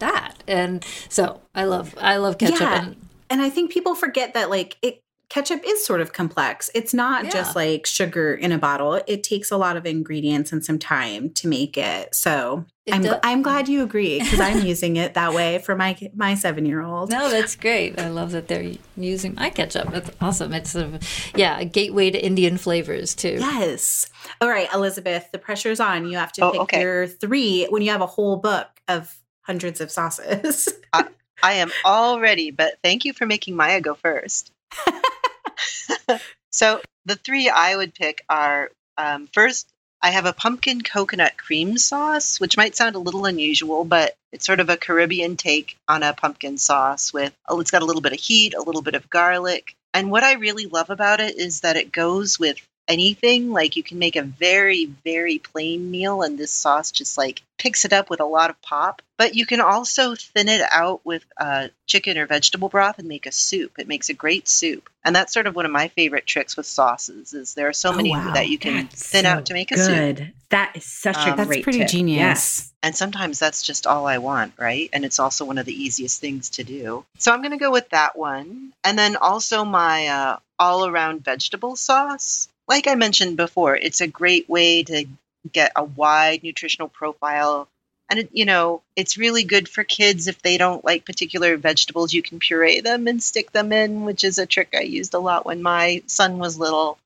[0.04, 0.42] that.
[0.46, 2.82] And so I love I love ketchup Yeah.
[2.84, 2.96] and
[3.30, 6.70] and I think people forget that like it ketchup is sort of complex.
[6.74, 9.00] It's not just like sugar in a bottle.
[9.06, 12.14] It takes a lot of ingredients and some time to make it.
[12.14, 15.74] So It I'm do- I'm glad you agree because I'm using it that way for
[15.74, 17.10] my my seven year old.
[17.10, 17.98] No, that's great.
[17.98, 19.90] I love that they're using my ketchup.
[19.90, 20.52] That's awesome.
[20.52, 21.00] It's a
[21.34, 23.38] yeah, a gateway to Indian flavors too.
[23.40, 24.06] Yes.
[24.40, 26.06] All right, Elizabeth, the pressure's on.
[26.06, 26.80] You have to Oh, pick okay.
[26.82, 29.12] your three when you have a whole book of
[29.44, 30.68] hundreds of sauces.
[31.42, 34.50] I am all ready, but thank you for making Maya go first.
[36.50, 39.68] so the three I would pick are um, first,
[40.00, 44.46] I have a pumpkin coconut cream sauce, which might sound a little unusual, but it's
[44.46, 48.02] sort of a Caribbean take on a pumpkin sauce with, oh, it's got a little
[48.02, 49.74] bit of heat, a little bit of garlic.
[49.92, 52.56] And what I really love about it is that it goes with
[52.88, 53.50] anything.
[53.50, 57.84] Like you can make a very, very plain meal, and this sauce just like picks
[57.84, 59.00] it up with a lot of pop.
[59.16, 63.26] But you can also thin it out with uh, chicken or vegetable broth and make
[63.26, 63.72] a soup.
[63.78, 66.66] It makes a great soup, and that's sort of one of my favorite tricks with
[66.66, 67.32] sauces.
[67.32, 68.32] Is there are so Oh, many wow.
[68.34, 70.26] that you can That's thin so out to make a soup.
[70.50, 71.88] That is such a Um, That's pretty tip.
[71.88, 72.18] genius.
[72.18, 72.72] Yes.
[72.82, 74.90] and sometimes that's just all I want, right?
[74.92, 77.04] And it's also one of the easiest things to do.
[77.18, 81.76] So I'm going to go with that one, and then also my uh, all-around vegetable
[81.76, 82.48] sauce.
[82.66, 85.06] Like I mentioned before, it's a great way to
[85.52, 87.68] get a wide nutritional profile.
[88.08, 92.12] And it, you know, it's really good for kids if they don't like particular vegetables.
[92.12, 95.18] You can puree them and stick them in, which is a trick I used a
[95.18, 96.98] lot when my son was little.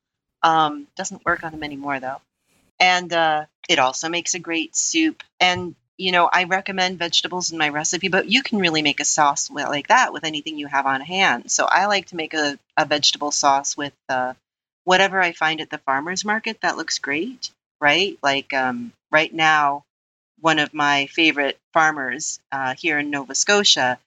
[0.43, 2.21] Um, doesn't work on him anymore though.
[2.79, 5.23] And uh, it also makes a great soup.
[5.41, 9.05] And you know, I recommend vegetables in my recipe, but you can really make a
[9.05, 11.51] sauce like that with anything you have on hand.
[11.51, 14.35] So I like to make a, a vegetable sauce with uh,
[14.89, 18.17] whatever I find at the farmer's market that looks great, right?
[18.23, 19.83] Like um, right now,
[20.41, 23.99] one of my favorite farmers uh, here in Nova Scotia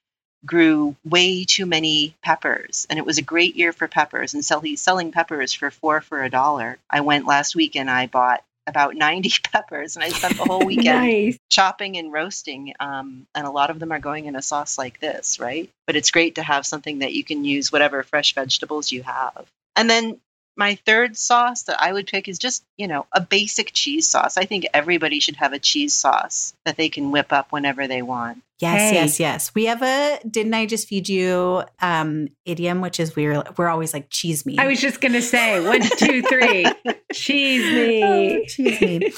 [0.44, 4.58] grew way too many peppers and it was a great year for peppers and so
[4.58, 8.42] he's selling peppers for four for a dollar i went last week and i bought
[8.66, 11.38] about 90 peppers and i spent the whole weekend nice.
[11.48, 14.98] chopping and roasting um, and a lot of them are going in a sauce like
[14.98, 18.90] this right but it's great to have something that you can use whatever fresh vegetables
[18.90, 19.46] you have
[19.76, 20.18] and then
[20.56, 24.36] my third sauce that I would pick is just, you know, a basic cheese sauce.
[24.36, 28.02] I think everybody should have a cheese sauce that they can whip up whenever they
[28.02, 28.42] want.
[28.60, 28.94] Yes, Hey.
[28.94, 29.54] yes, yes.
[29.54, 33.92] We have a didn't I just feed you um idiom, which is we're we're always
[33.92, 34.56] like cheese me.
[34.58, 36.66] I was just gonna say one, two, three.
[37.12, 38.04] Cheese me.
[38.04, 39.12] Oh, cheese me.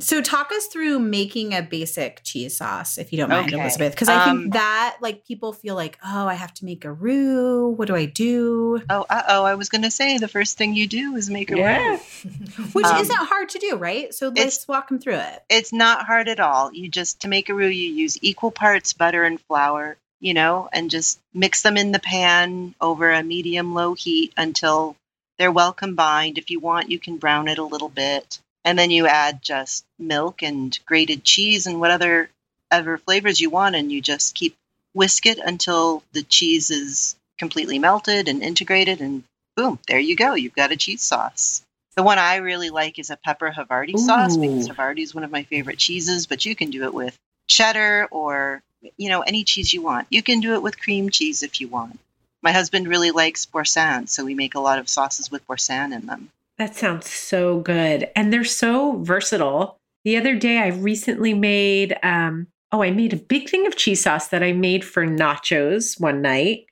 [0.00, 3.60] So talk us through making a basic cheese sauce, if you don't mind, Okay.
[3.62, 3.92] Elizabeth.
[3.92, 6.92] Because I Um, think that like people feel like, oh, I have to make a
[6.92, 7.68] roux.
[7.68, 8.82] What do I do?
[8.90, 11.52] Oh, uh oh, I was going to say the first thing you do is make
[11.52, 11.78] a Yeah.
[11.78, 11.98] roux.
[12.72, 14.12] Which Um, isn't hard to do, right?
[14.12, 15.42] So let's walk them through it.
[15.48, 16.72] It's not hard at all.
[16.72, 20.68] You just, to make a roux, you use equal parts butter and flour, you know,
[20.72, 24.96] and just mix them in the pan over a medium low heat until
[25.38, 26.38] they're well combined.
[26.38, 28.40] If you want, you can brown it a little bit.
[28.64, 32.30] And then you add just milk and grated cheese and what other
[32.70, 34.56] other flavors you want, and you just keep
[34.94, 39.24] whisk it until the cheese is completely melted and integrated, and
[39.56, 40.34] boom, there you go.
[40.34, 41.62] You've got a cheese sauce.
[41.96, 45.30] The one I really like is a pepper Havarti sauce because Havarti is one of
[45.30, 48.62] my favorite cheeses, but you can do it with cheddar or
[48.96, 50.06] you know any cheese you want.
[50.10, 51.98] You can do it with cream cheese if you want.
[52.42, 56.06] My husband really likes boursin, so we make a lot of sauces with boursin in
[56.06, 56.30] them.
[56.62, 58.08] That sounds so good.
[58.14, 59.80] And they're so versatile.
[60.04, 64.04] The other day I recently made um oh, I made a big thing of cheese
[64.04, 66.66] sauce that I made for nachos one night.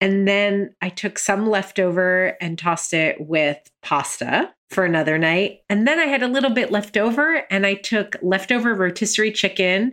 [0.00, 5.62] And then I took some leftover and tossed it with pasta for another night.
[5.68, 9.92] And then I had a little bit left over and I took leftover rotisserie chicken,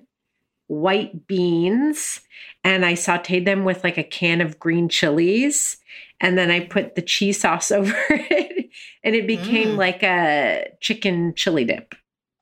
[0.68, 2.22] white beans,
[2.64, 5.78] and I sauteed them with like a can of green chilies.
[6.22, 8.57] And then I put the cheese sauce over it
[9.04, 9.78] and it became Mm.
[9.78, 11.96] like a chicken chili dip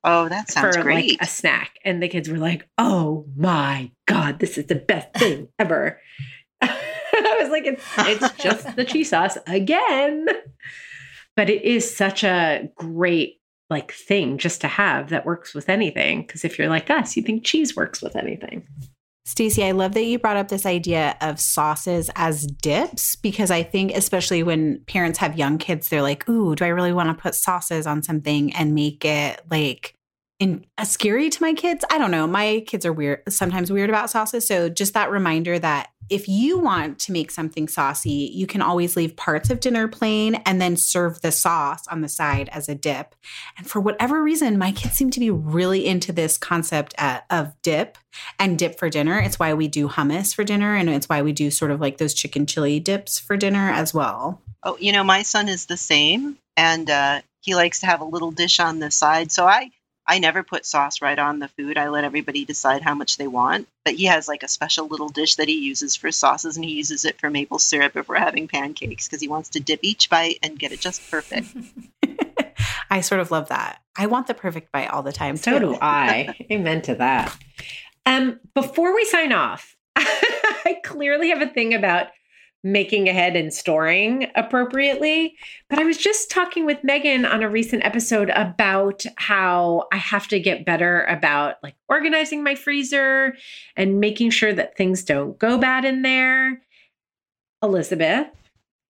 [0.04, 1.18] Oh, that sounds for great.
[1.18, 1.78] like a snack.
[1.84, 6.00] And the kids were like, "Oh my god, this is the best thing ever!"
[6.62, 10.26] I was like, "It's it's just the cheese sauce again,"
[11.34, 16.22] but it is such a great like thing just to have that works with anything.
[16.22, 18.64] Because if you're like us, you think cheese works with anything.
[19.26, 23.64] Stacie, I love that you brought up this idea of sauces as dips because I
[23.64, 27.20] think, especially when parents have young kids, they're like, "Ooh, do I really want to
[27.20, 29.96] put sauces on something and make it like
[30.38, 32.26] in uh, scary to my kids?" I don't know.
[32.26, 34.46] My kids are weird, sometimes weird about sauces.
[34.46, 38.96] So just that reminder that if you want to make something saucy, you can always
[38.96, 42.74] leave parts of dinner plain and then serve the sauce on the side as a
[42.74, 43.14] dip.
[43.58, 47.54] And for whatever reason, my kids seem to be really into this concept at, of
[47.62, 47.98] dip
[48.38, 49.18] and dip for dinner.
[49.18, 51.98] It's why we do hummus for dinner, and it's why we do sort of like
[51.98, 54.40] those chicken chili dips for dinner as well.
[54.62, 58.04] Oh, you know, my son is the same, and uh, he likes to have a
[58.04, 59.32] little dish on the side.
[59.32, 59.70] So I,
[60.08, 61.76] I never put sauce right on the food.
[61.76, 63.68] I let everybody decide how much they want.
[63.84, 66.72] But he has like a special little dish that he uses for sauces, and he
[66.72, 70.08] uses it for maple syrup if we're having pancakes because he wants to dip each
[70.08, 71.48] bite and get it just perfect.
[72.90, 73.80] I sort of love that.
[73.96, 75.36] I want the perfect bite all the time.
[75.36, 75.72] So too.
[75.72, 76.34] do I.
[76.50, 77.36] Amen to that.
[78.04, 82.08] Um, before we sign off, I clearly have a thing about
[82.66, 85.36] making ahead and storing appropriately.
[85.70, 90.26] But I was just talking with Meghan on a recent episode about how I have
[90.28, 93.36] to get better about like organizing my freezer
[93.76, 96.60] and making sure that things don't go bad in there.
[97.62, 98.26] Elizabeth,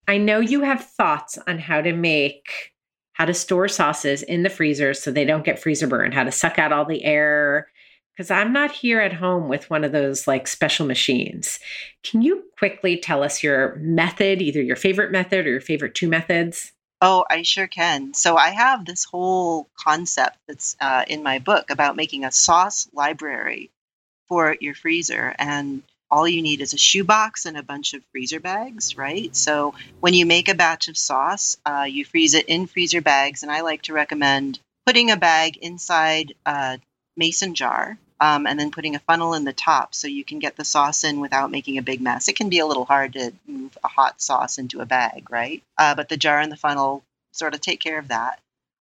[0.09, 2.73] I know you have thoughts on how to make
[3.13, 6.33] how to store sauces in the freezer so they don't get freezer burn, how to
[6.33, 7.69] suck out all the air.
[8.17, 11.59] Because I'm not here at home with one of those like special machines.
[12.03, 16.09] Can you quickly tell us your method, either your favorite method or your favorite two
[16.09, 16.73] methods?
[17.03, 18.15] Oh, I sure can.
[18.15, 22.89] So I have this whole concept that's uh, in my book about making a sauce
[22.95, 23.71] library
[24.29, 28.41] for your freezer, and all you need is a shoebox and a bunch of freezer
[28.41, 29.37] bags, right?
[29.37, 33.43] So when you make a batch of sauce, uh, you freeze it in freezer bags,
[33.43, 36.79] and I like to recommend putting a bag inside a
[37.17, 37.99] mason jar.
[38.19, 41.05] Um, and then putting a funnel in the top so you can get the sauce
[41.05, 42.29] in without making a big mess.
[42.29, 45.63] It can be a little hard to move a hot sauce into a bag, right?
[45.77, 47.03] Uh, but the jar and the funnel
[47.33, 48.41] sort of take care of that.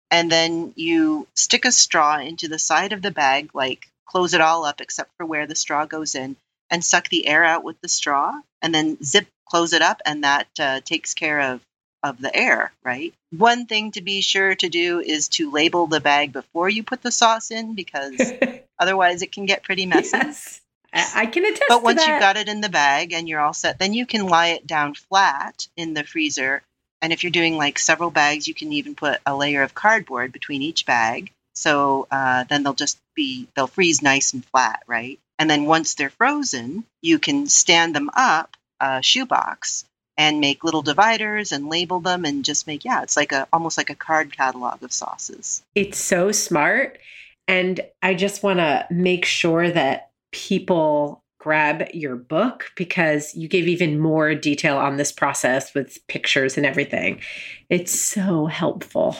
[0.09, 4.41] And then you stick a straw into the side of the bag, like close it
[4.41, 6.37] all up except for where the straw goes in,
[6.69, 10.23] and suck the air out with the straw, and then zip close it up, and
[10.23, 11.61] that uh, takes care of
[12.05, 13.13] of the air, right?
[13.31, 17.01] One thing to be sure to do is to label the bag before you put
[17.01, 18.31] the sauce in because
[18.79, 20.17] Otherwise, it can get pretty messy.
[20.17, 20.61] Yes.
[20.93, 21.65] I, can attest.
[21.67, 24.27] But once you've got it in the bag and you're all set, then you can
[24.27, 26.61] lie it down flat in the freezer.
[27.01, 30.31] And if you're doing like several bags, you can even put a layer of cardboard
[30.31, 31.31] between each bag.
[31.53, 35.19] So uh, then they'll just be, they'll freeze nice and flat, right?
[35.37, 39.85] And then once they're frozen, you can stand them up a shoebox
[40.17, 43.77] and make little dividers and label them and just make, yeah, it's like a almost
[43.77, 45.61] like a card catalog of sauces.
[45.75, 46.99] It's so smart.
[47.47, 53.67] And I just want to make sure that people grab your book because you gave
[53.67, 57.21] even more detail on this process with pictures and everything.
[57.69, 59.15] It's so helpful.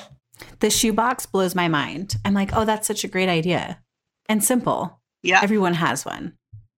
[0.60, 2.16] The shoebox blows my mind.
[2.26, 3.80] I'm like, oh, that's such a great idea
[4.28, 5.00] and simple.
[5.22, 5.40] Yeah.
[5.42, 6.34] Everyone has one.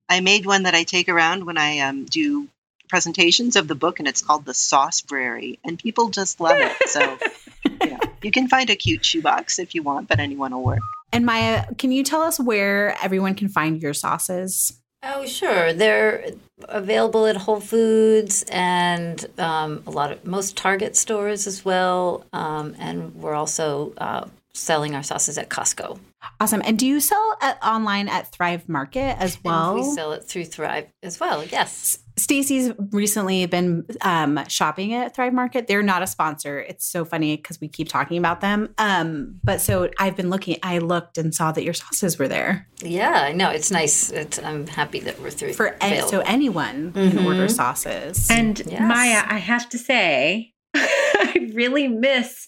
[0.10, 2.48] I made one that I take around when I um, do
[2.89, 6.76] presentations of the book, and it's called the Sauce Brary, and people just love it.
[6.88, 7.18] So,
[7.66, 10.80] you know, you can find a cute shoebox if you want, but anyone will work.
[11.12, 14.82] And Maya, can you tell us where everyone can find your sauces?
[15.03, 15.74] Oh, sure.
[15.74, 16.32] They're
[16.68, 22.26] available at Whole Foods and um, a lot of most Target stores as well.
[22.34, 25.99] Um, and we're also uh, selling our sauces at Costco.
[26.39, 26.62] Awesome.
[26.66, 29.76] And do you sell at, online at Thrive Market as well?
[29.76, 31.43] And we sell it through Thrive as well.
[31.45, 31.99] Yes.
[32.18, 35.68] Stacie's recently been um, shopping at Thrive Market.
[35.68, 36.59] They're not a sponsor.
[36.59, 38.74] It's so funny because we keep talking about them.
[38.80, 40.57] Um, but so I've been looking.
[40.63, 43.49] I looked and saw that your sauces were there Yeah, I know.
[43.49, 44.09] It's nice.
[44.09, 45.53] It's, I'm happy that we're through.
[45.53, 47.26] for any, so anyone can Mhm.
[47.26, 48.30] order sauces.
[48.32, 48.82] And Yes.
[48.82, 52.47] Maya, I have to say, I really miss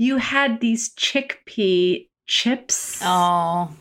[0.00, 3.00] you had these chickpea chips.
[3.02, 3.74] Oh.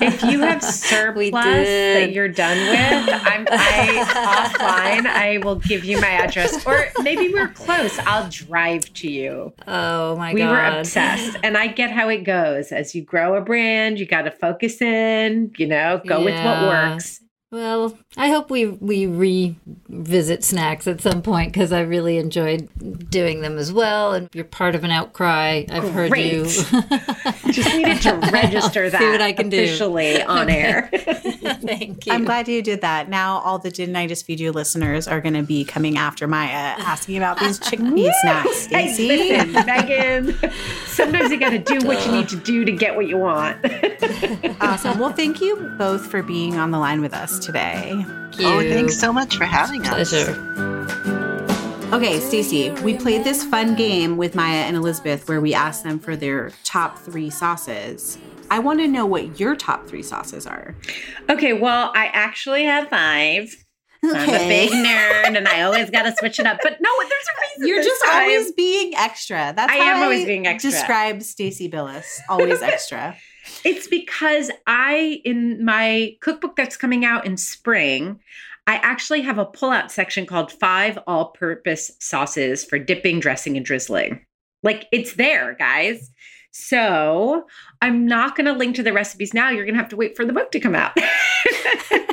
[0.00, 5.06] If you have surplus that you're done with, I'm I offline.
[5.06, 7.96] I will give you my address, or maybe we're close.
[8.00, 9.52] I'll drive to you.
[9.68, 10.50] Oh my we god.
[10.50, 12.72] We were obsessed, and I get how it goes.
[12.72, 15.52] As you grow a brand, you got to focus in.
[15.58, 17.20] You know, go with what works.
[17.52, 22.68] Well, I hope we we revisit snacks at some point because I really enjoyed
[23.10, 24.12] doing them as well.
[24.12, 25.64] And you're part of an outcry.
[25.68, 26.44] I've heard you.
[27.50, 29.58] Just needed to register that See what I can do.
[29.64, 30.90] officially on air.
[30.92, 32.12] Thank you.
[32.12, 33.08] I'm glad you did that.
[33.08, 36.28] Now all the Didn't I Just Feed You listeners are going to be coming after
[36.28, 38.66] Maya asking about these chickpea snacks.
[38.66, 39.08] Hey, Stacie.
[39.08, 40.52] listen, Meghan.
[40.86, 43.58] Sometimes you got to do what you need to do to get what you want.
[44.60, 45.00] Awesome.
[45.00, 48.04] Well, thank you both for being on the line with us today.
[48.32, 48.40] Thank.
[48.40, 50.10] Oh, thanks so much for having us.
[50.10, 50.50] Pleasure.
[51.92, 55.98] Okay, Stacie, we played this fun game with Maya and Elizabeth where we asked them
[55.98, 58.16] for their top three sauces.
[58.48, 60.76] I want to know what your top three sauces are.
[61.28, 63.64] okay, well, I actually have five.
[64.02, 66.58] I'm a big nerd and I always got to switch it up.
[66.62, 67.68] But no, there's a reason.
[67.68, 68.22] You're just time.
[68.22, 69.52] always being extra.
[69.54, 70.70] That's I am always being extra.
[70.70, 73.16] Describe Stacie Billis, always extra.
[73.64, 78.20] It's because I, in my cookbook that's coming out in spring,
[78.66, 84.24] I actually have a pull-out section called Five All-Purpose Sauces for Dipping, Dressing, and Drizzling.
[84.62, 86.10] Like it's there, guys.
[86.52, 87.46] So
[87.80, 89.50] I'm not going to link to the recipes now.
[89.50, 90.96] You're going to have to wait for the book to come out.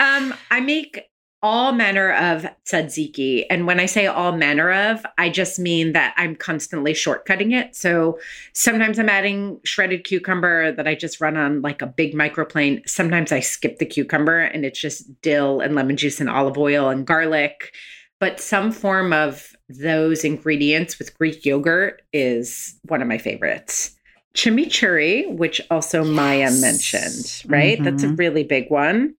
[0.00, 1.08] um, I make
[1.42, 3.44] all manner of tzatziki.
[3.50, 7.76] And when I say all manner of, I just mean that I'm constantly shortcutting it.
[7.76, 8.18] So
[8.54, 12.88] sometimes I'm adding shredded cucumber that I just run on like a big microplane.
[12.88, 16.88] Sometimes I skip the cucumber and it's just dill and lemon juice and olive oil
[16.88, 17.74] and garlic.
[18.20, 23.94] But some form of those ingredients with Greek yogurt is one of my favorites.
[24.34, 27.82] Chimichurri, which also Maya mentioned, right?
[27.84, 28.18] That's a Mhm.
[28.18, 29.14] really big one.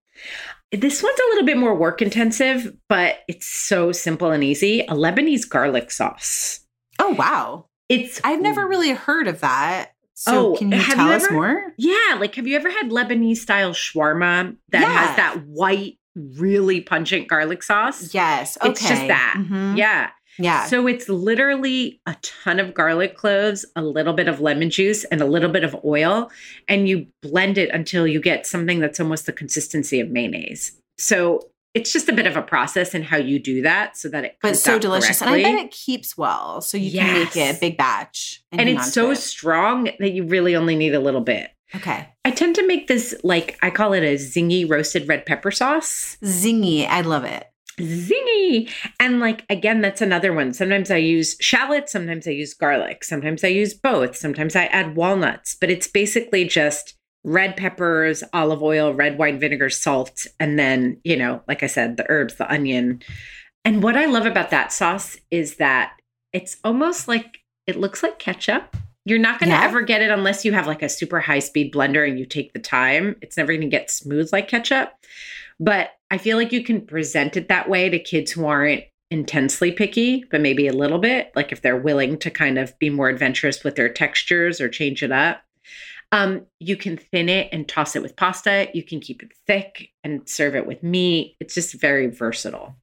[0.76, 4.82] This one's a little bit more work intensive, but it's so simple and easy.
[4.82, 6.62] A Lebanese garlic sauce.
[7.00, 7.68] Oh, wow.
[7.90, 9.92] It's I've never really heard of that.
[10.16, 11.74] So Oh, can you have tell you us ever- more?
[11.78, 15.06] Yeah, like have you ever had Lebanese style shawarma that Yeah.
[15.08, 18.14] has that white, really pungent garlic sauce?
[18.14, 18.58] Yes.
[18.62, 18.70] Okay.
[18.72, 19.36] It's just that.
[19.38, 19.78] Mhm.
[19.78, 20.10] Yeah.
[20.38, 20.66] Yeah.
[20.66, 25.22] So it's literally a ton of garlic cloves, a little bit of lemon juice, and
[25.22, 26.30] a little bit of oil,
[26.68, 30.74] and you blend it until you get something that's almost the consistency of mayonnaise.
[30.98, 34.24] So it's just a bit of a process in how you do that so that
[34.24, 35.20] it but so delicious.
[35.20, 35.44] correctly.
[35.44, 36.62] And I bet it keeps well.
[36.62, 37.58] So you can make Yes.
[37.58, 38.42] it big batch.
[38.54, 39.18] and hang it's so it.
[39.18, 41.52] strong that you really only need a little bit.
[41.76, 42.08] Okay.
[42.24, 46.18] I tend to make this like I call it a zingy roasted red pepper sauce.
[46.24, 46.88] Zingy.
[46.88, 47.46] I love it.
[47.80, 48.70] Zingy.
[49.00, 50.54] And like again, that's another one.
[50.54, 54.96] Sometimes I use shallots, sometimes I use garlic, sometimes I use both, sometimes I add
[54.96, 61.00] walnuts, but it's basically just red peppers, olive oil, red wine vinegar, salt, and then,
[61.04, 63.02] you know, like I said, the herbs, the onion.
[63.64, 65.94] And what I love about that sauce is that
[66.34, 69.64] it's almost like it looks like ketchup, You're not going to Yeah.
[69.66, 72.54] ever get it unless you have like a super high speed blender and you take
[72.54, 73.16] the time.
[73.22, 74.94] It's never going to get smooth like ketchup.
[75.60, 79.72] But I feel like you can present it that way to kids who aren't intensely
[79.72, 83.10] picky, but maybe a little bit, like if they're willing to kind of be more
[83.10, 85.42] adventurous with their textures or change it up.
[86.12, 88.70] Um, you can thin it and toss it with pasta.
[88.74, 91.36] You can keep it thick and serve it with meat.
[91.40, 92.76] It's just very versatile.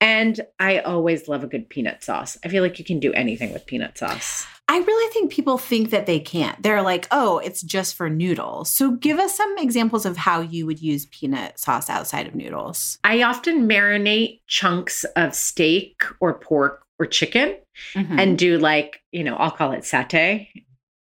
[0.00, 2.36] And I always love a good peanut sauce.
[2.44, 4.46] I feel like you can do anything with peanut sauce.
[4.66, 6.62] I really think people think that they can't.
[6.62, 8.70] They're like, oh, it's just for noodles.
[8.70, 12.98] So give us some examples of how you would use peanut sauce outside of noodles.
[13.04, 17.56] I often marinate chunks of steak or pork or chicken
[17.94, 18.18] Mm-hmm.
[18.20, 20.46] and do like, you know, I'll call it satay.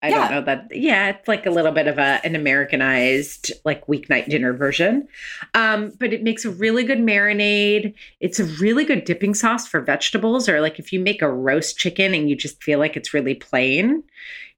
[0.00, 0.18] I Yeah.
[0.18, 0.68] don't know that.
[0.70, 5.08] Yeah, it's like a little bit of a an Americanized like weeknight dinner version.
[5.54, 7.94] Um, but it makes a really good marinade.
[8.20, 11.78] It's a really good dipping sauce for vegetables, or like if you make a roast
[11.78, 14.04] chicken and you just feel like it's really plain,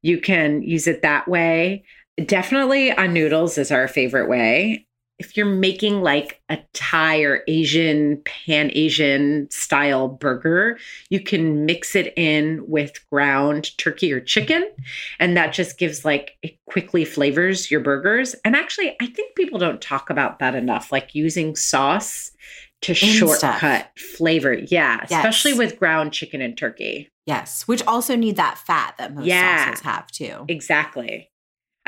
[0.03, 1.85] you can use it that way.
[2.27, 4.87] Definitely on noodles is our favorite way.
[5.21, 10.79] If you're making like a Thai or Asian, pan Asian style burger,
[11.11, 14.65] you can mix it in with ground turkey or chicken.
[15.19, 18.35] And that just gives like, it quickly flavors your burgers.
[18.45, 22.31] And actually, I think people don't talk about that enough, like using sauce
[22.81, 24.55] to shortcut flavor.
[24.55, 25.13] Yeah, Yes.
[25.13, 27.11] especially with ground chicken and turkey.
[27.27, 29.67] Yes, which also need that fat that most Yeah.
[29.67, 30.47] sauces have too.
[30.49, 31.30] Exactly.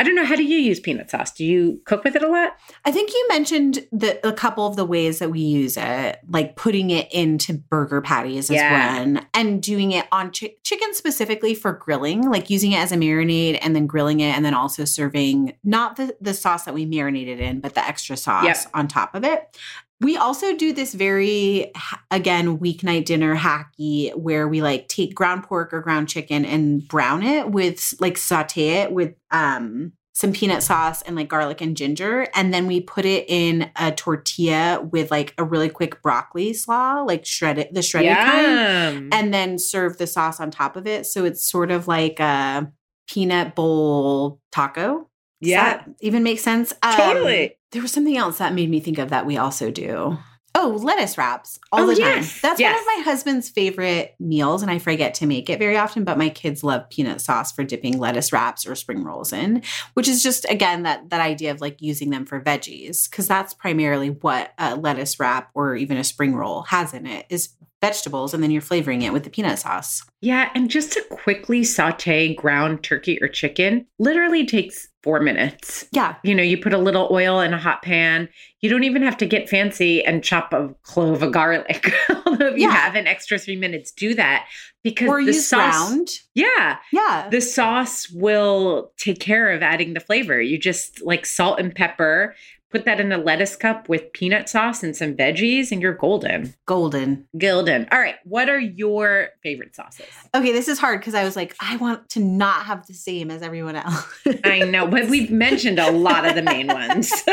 [0.02, 0.24] I don't know.
[0.24, 1.30] How do you use peanut sauce?
[1.30, 2.56] Do you cook with it a lot?
[2.84, 6.56] I think you mentioned the a couple of the ways that we use it, like
[6.56, 8.98] putting it into burger patties as Yeah.
[8.98, 12.96] one, and doing it on chi- chicken specifically for grilling, like using it as a
[12.96, 16.84] marinade and then grilling it, and then also serving not the the sauce that we
[16.84, 18.56] marinated in, but the extra sauce Yep.
[18.74, 19.56] on top of it.
[20.02, 21.72] We also do this very,
[22.10, 27.22] again, weeknight dinner hacky where we like take ground pork or ground chicken and brown
[27.22, 32.26] it with like saute it with um some peanut sauce and like garlic and ginger.
[32.34, 37.02] And then we put it in a tortilla with like a really quick broccoli slaw,
[37.02, 41.06] like shredded, the shredded kind, and then serve the sauce on top of it.
[41.06, 42.70] So it's sort of like a
[43.08, 45.08] peanut bowl taco.
[45.40, 45.62] Does Yeah.
[45.78, 46.72] that even makes sense?
[46.82, 47.56] Um, Totally.
[47.72, 50.18] There was something else that made me think of that we also do.
[50.54, 52.16] Oh, lettuce wraps all Oh, the time.
[52.18, 52.74] yes, That's yes.
[52.74, 56.04] one of my husband's favorite meals, and I forget to make it very often.
[56.04, 59.62] But my kids love peanut sauce for dipping lettuce wraps or spring rolls in,
[59.94, 63.54] which is just again that that idea of like using them for veggies because that's
[63.54, 68.32] primarily what a lettuce wrap or even a spring roll has in it is vegetables,
[68.32, 70.02] and then you're flavoring it with the peanut sauce.
[70.22, 75.84] Yeah, and just to quickly saute ground turkey or chicken literally takes four minutes.
[75.90, 78.28] Yeah, You know, you put a little oil in a hot pan.
[78.60, 81.92] You don't even have to get fancy and chop a clove of garlic.
[82.26, 84.46] Although if you have an extra three minutes, do that
[84.84, 85.88] because or the sauce.
[85.88, 86.08] ground.
[86.34, 90.40] Yeah, Yeah, the sauce will take care of adding the flavor.
[90.40, 92.36] You just like salt and pepper,
[92.72, 96.54] put that in a lettuce cup with peanut sauce and some veggies, and you're golden.
[96.66, 97.28] golden.
[97.36, 97.86] Golden.
[97.92, 98.16] All right.
[98.24, 100.06] What are your favorite sauces?
[100.34, 103.30] Okay, this is hard because I was like, I want to not have the same
[103.30, 104.06] as everyone else.
[104.44, 107.12] I know, but we've mentioned a lot of the main ones.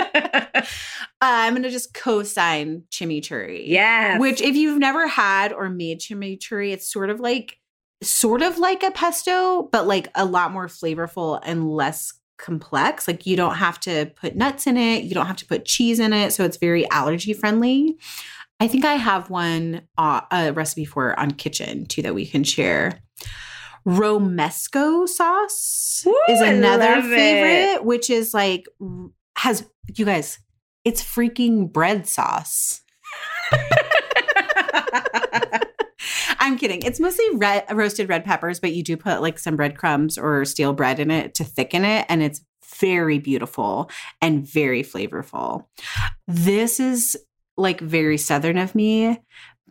[1.22, 3.64] Uh, I'm gonna just co-sign chimichurri.
[3.66, 4.20] Yeah.
[4.20, 7.58] Which, if you've never had or made chimichurri, it's sort of like,
[8.02, 13.08] sort of like a pesto, but like a lot more flavorful and less complex.
[13.08, 16.00] Like you don't have to put nuts in it, you don't have to put cheese
[16.00, 17.98] in it, so it's very allergy friendly.
[18.60, 22.44] I think I have one uh, a recipe for on Kitchn too that we can
[22.44, 23.00] share.
[23.88, 27.16] Romesco sauce Ooh, is another love it.
[27.16, 28.66] favorite, which is like
[29.38, 29.66] has
[29.96, 30.40] you guys,
[30.84, 32.82] it's freaking bread sauce.
[36.40, 36.82] I'm kidding.
[36.84, 40.74] It's mostly red, roasted red peppers, but you do put like some breadcrumbs or stale
[40.74, 42.42] bread in it to thicken it, and it's
[42.80, 43.90] very beautiful
[44.22, 45.66] and very flavorful.
[46.28, 47.18] This is
[47.58, 49.20] like very southern of me,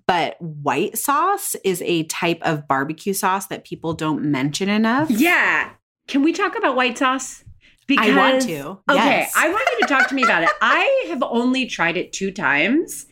[0.06, 5.10] but white sauce is a type of barbecue sauce that people don't mention enough.
[5.10, 5.70] yeah.
[6.06, 7.44] Can we talk about white sauce?
[7.86, 8.60] Because, I want to.
[8.90, 9.32] Okay, Yes.
[9.36, 10.48] I want you to talk to me about it.
[10.62, 13.06] I have only tried it two times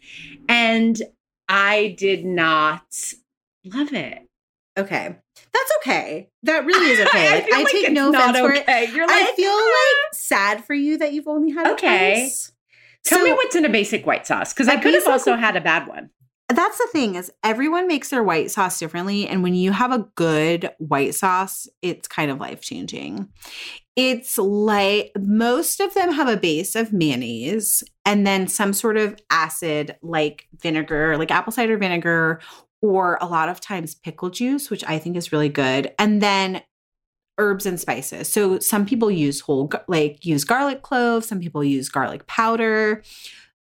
[0.48, 1.00] and
[1.48, 2.84] I did not
[3.74, 4.18] love it.
[4.78, 5.16] Okay.
[5.54, 6.28] That's okay.
[6.42, 7.28] That really is okay.
[7.28, 8.92] I Like, feel I like take no offense for it.
[8.94, 12.14] You're I feel like sad for you that you've only had Okay.
[12.24, 12.52] twice.
[13.04, 15.56] Tell So- me what's in a basic white sauce because I could have also had
[15.56, 16.10] a bad one.
[16.48, 20.06] That's the thing is everyone makes their white sauce differently and when you have a
[20.14, 23.28] good white sauce, it's kind of life-changing.
[23.96, 29.16] It's like most of them have a base of mayonnaise and then some sort of
[29.30, 32.40] acid like vinegar, like apple cider vinegar
[32.86, 35.92] or a lot of times pickle juice, which I think is really good.
[35.98, 36.62] And then
[37.38, 38.28] herbs and spices.
[38.28, 43.02] So some people use whole like use garlic cloves, some people use garlic powder.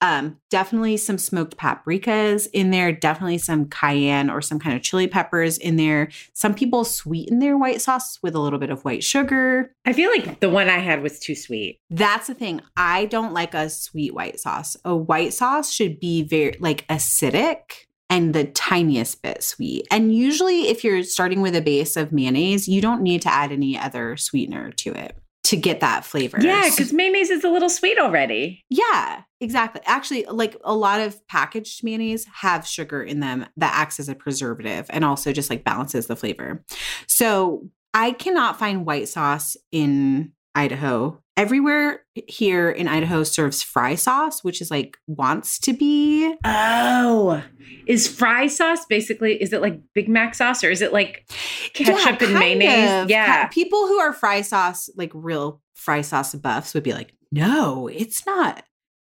[0.03, 5.07] Um, definitely some smoked paprikas in there, definitely some cayenne or some kind of chili
[5.07, 6.09] peppers in there.
[6.33, 9.73] Some people sweeten their white sauce with a little bit of white sugar.
[9.85, 11.79] I feel like the one I had was too sweet.
[11.89, 12.63] That's the thing.
[12.77, 14.77] I don't like a sweet white sauce.
[14.85, 19.89] A white sauce should be very like acidic and the tiniest bit sweet.
[19.91, 23.51] And usually, if you're starting with a base of mayonnaise, you don't need to add
[23.51, 26.37] any other sweetener to it to get that flavor.
[26.39, 28.63] Yeah, because mayonnaise is a little sweet already.
[28.69, 29.81] Yeah, exactly.
[29.87, 34.15] Actually, like a lot of packaged mayonnaise have sugar in them that acts as a
[34.15, 36.63] preservative and also just like balances the flavor.
[37.09, 41.19] So I cannot find white sauce in Idaho.
[41.37, 46.35] Everywhere here in Idaho serves fry sauce, which is like wants to be.
[46.45, 47.43] Oh,
[47.87, 49.41] is fry sauce basically?
[49.43, 51.25] Is it like Big Mac sauce or is it like
[51.73, 53.05] ketchup Yeah, and mayonnaise?
[53.05, 53.11] of.
[53.11, 53.47] Yeah.
[53.49, 58.27] People who are fry sauce, like real fry sauce buffs, would be like, no, it's
[58.27, 58.59] not.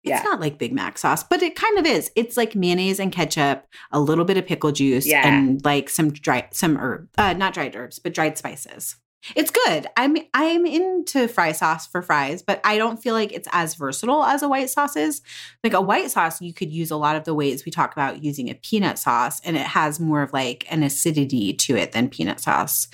[0.05, 0.22] It's Yeah.
[0.22, 2.11] not like Big Mac sauce, but it kind of is.
[2.14, 5.26] It's like mayonnaise and ketchup, a little bit of pickle juice, Yeah.
[5.26, 8.96] and like some dry, some herb, uh, not dried herbs, but dried spices.
[9.35, 9.87] It's good.
[9.97, 14.23] I'm I'm into fry sauce for fries, but I don't feel like it's as versatile
[14.23, 15.23] as a white sauce is.
[15.64, 18.23] Like a white sauce, you could use a lot of the ways we talk about
[18.23, 22.09] using a peanut sauce, and it has more of like an acidity to it than
[22.09, 22.89] peanut sauce.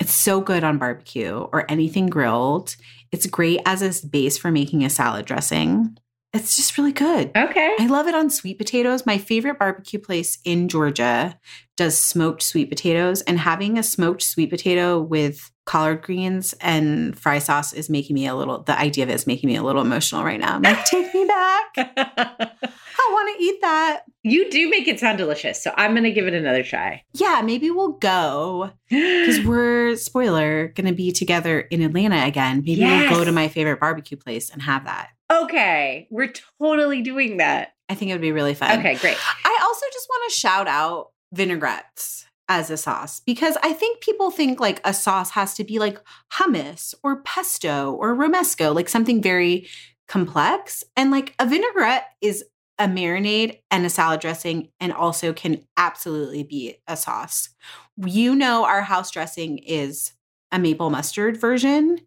[0.00, 2.76] It's so good on barbecue or anything grilled.
[3.12, 5.96] It's great as a base for making a salad dressing.
[6.34, 7.30] It's just really good.
[7.36, 7.76] Okay.
[7.78, 9.04] I love it on sweet potatoes.
[9.04, 11.38] My favorite barbecue place in Georgia
[11.76, 17.38] does smoked sweet potatoes, and having a smoked sweet potato with collard greens and fry
[17.38, 19.82] sauce is making me a little, the idea of it is making me a little
[19.82, 20.56] emotional right now.
[20.56, 21.72] I'm like, take me back.
[21.76, 24.02] I want to eat that.
[24.22, 27.04] you do make it sound delicious, so I'm going to give it another try.
[27.14, 32.62] Yeah, maybe we'll go because we're, spoiler, going to be together in Atlanta again.
[32.64, 35.10] Maybe we'll go to my favorite barbecue place and have that.
[35.32, 37.74] Okay, we're totally doing that.
[37.88, 38.78] I think it would be really fun.
[38.78, 39.16] Okay, great.
[39.44, 44.30] I also just want to shout out vinaigrettes as a sauce because I think people
[44.30, 45.98] think like a sauce has to be like
[46.32, 49.68] hummus or pesto or romesco, like something very
[50.08, 50.84] complex.
[50.96, 52.44] And like a vinaigrette is
[52.78, 57.50] a marinade and a salad dressing and also can absolutely be a sauce.
[57.96, 60.12] You know, our house dressing is
[60.50, 61.98] a maple mustard version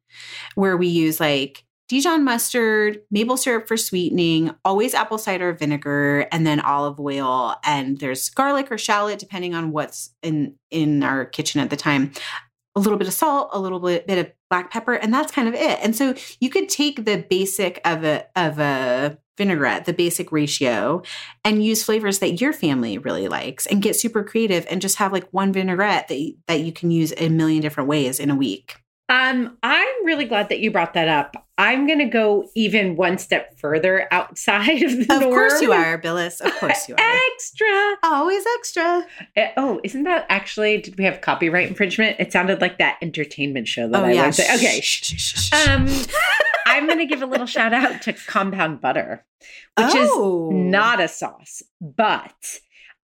[0.54, 6.46] where we use like Dijon mustard, maple syrup for sweetening, always apple cider vinegar, and
[6.46, 7.56] then olive oil.
[7.64, 12.12] And there's garlic or shallot, depending on what's in in our kitchen at the time.
[12.76, 15.48] A little bit of salt, a little bit, bit of black pepper, and that's kind
[15.48, 15.80] of it.
[15.82, 21.04] And so you could take the basic of a of a vinaigrette, the basic ratio,
[21.44, 25.14] and use flavors that your family really likes, and get super creative, and just have
[25.14, 28.76] like one vinaigrette that that you can use a million different ways in a week.
[29.08, 31.36] Um, I'm really glad that you brought that up.
[31.58, 35.34] I'm going to go even one step further outside of the Of norm.
[35.34, 36.42] course you are, Billis.
[36.42, 37.16] Of course you are.
[37.34, 37.96] Extra.
[38.04, 39.06] Always extra.
[39.36, 40.80] Eh, Oh, isn't that actually?
[40.80, 42.18] Did we have copyright infringement?
[42.20, 44.32] It sounded like that entertainment show that Oh I yeah.
[44.32, 44.42] to.
[44.56, 44.82] Okay.
[44.82, 45.54] Shh, shh, shh.
[45.68, 45.88] Um,
[46.66, 49.24] I'm going to give a little shout out to compound butter,
[49.78, 50.50] which Oh.
[50.50, 52.60] is not a sauce, but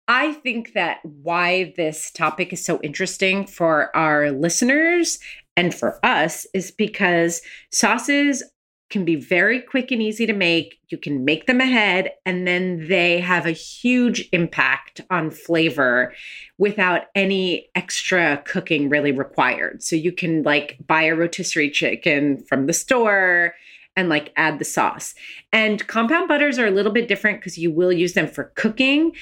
[0.08, 5.20] I think that why this topic is so interesting for our listeners
[5.56, 7.42] and for us is because
[7.72, 8.44] sauces
[8.92, 10.80] can be very quick and easy to make.
[10.90, 16.14] You can make them ahead, and then they have a huge impact on flavor
[16.58, 19.82] without any extra cooking really required.
[19.82, 23.56] So you can like buy a rotisserie chicken from the store
[23.96, 25.16] and like add the sauce.
[25.52, 29.14] And compound butters are a little bit different because you will use them for cooking,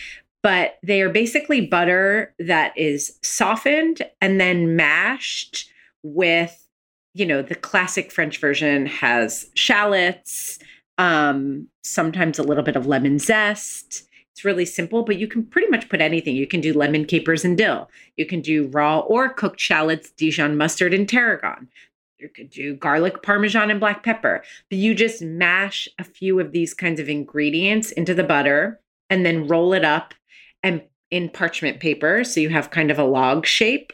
[0.43, 5.69] but they are basically butter that is softened and then mashed
[6.03, 6.67] with,
[7.13, 10.59] you know, the classic French version has shallots,
[10.97, 14.03] um, sometimes a little bit of lemon zest.
[14.33, 16.35] It's really simple, but you can pretty much put anything.
[16.35, 17.89] You can do lemon capers and dill.
[18.15, 21.67] You can do raw or cooked shallots, Dijon mustard, and tarragon.
[22.19, 24.43] You could do garlic, parmesan, and black pepper.
[24.69, 28.79] But you just mash a few of these kinds of ingredients into the butter
[29.09, 30.13] and then roll it up
[30.61, 30.81] and
[31.11, 33.93] in parchment paper so you have kind of a log shape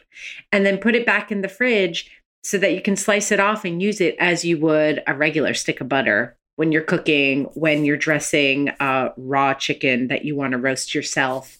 [0.52, 2.10] and then put it back in the fridge
[2.44, 5.54] so that you can slice it off and use it as you would a regular
[5.54, 10.52] stick of butter when you're cooking, when you're dressing uh, raw chicken that you want
[10.52, 11.58] to roast yourself.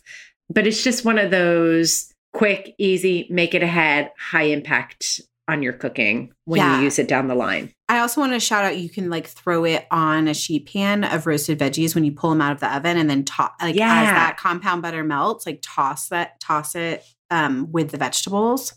[0.49, 5.73] But it's just one of those quick, easy, make it ahead, high impact on your
[5.73, 6.79] cooking when Yeah.
[6.79, 7.73] you use it down the line.
[7.89, 11.05] I also want to shout out you can like throw it on a sheet pan
[11.05, 13.77] of roasted veggies when you pull them out of the oven and then toss like
[13.77, 14.03] Yeah.
[14.03, 18.73] as that compound butter melts, like toss that toss it um, with the vegetables.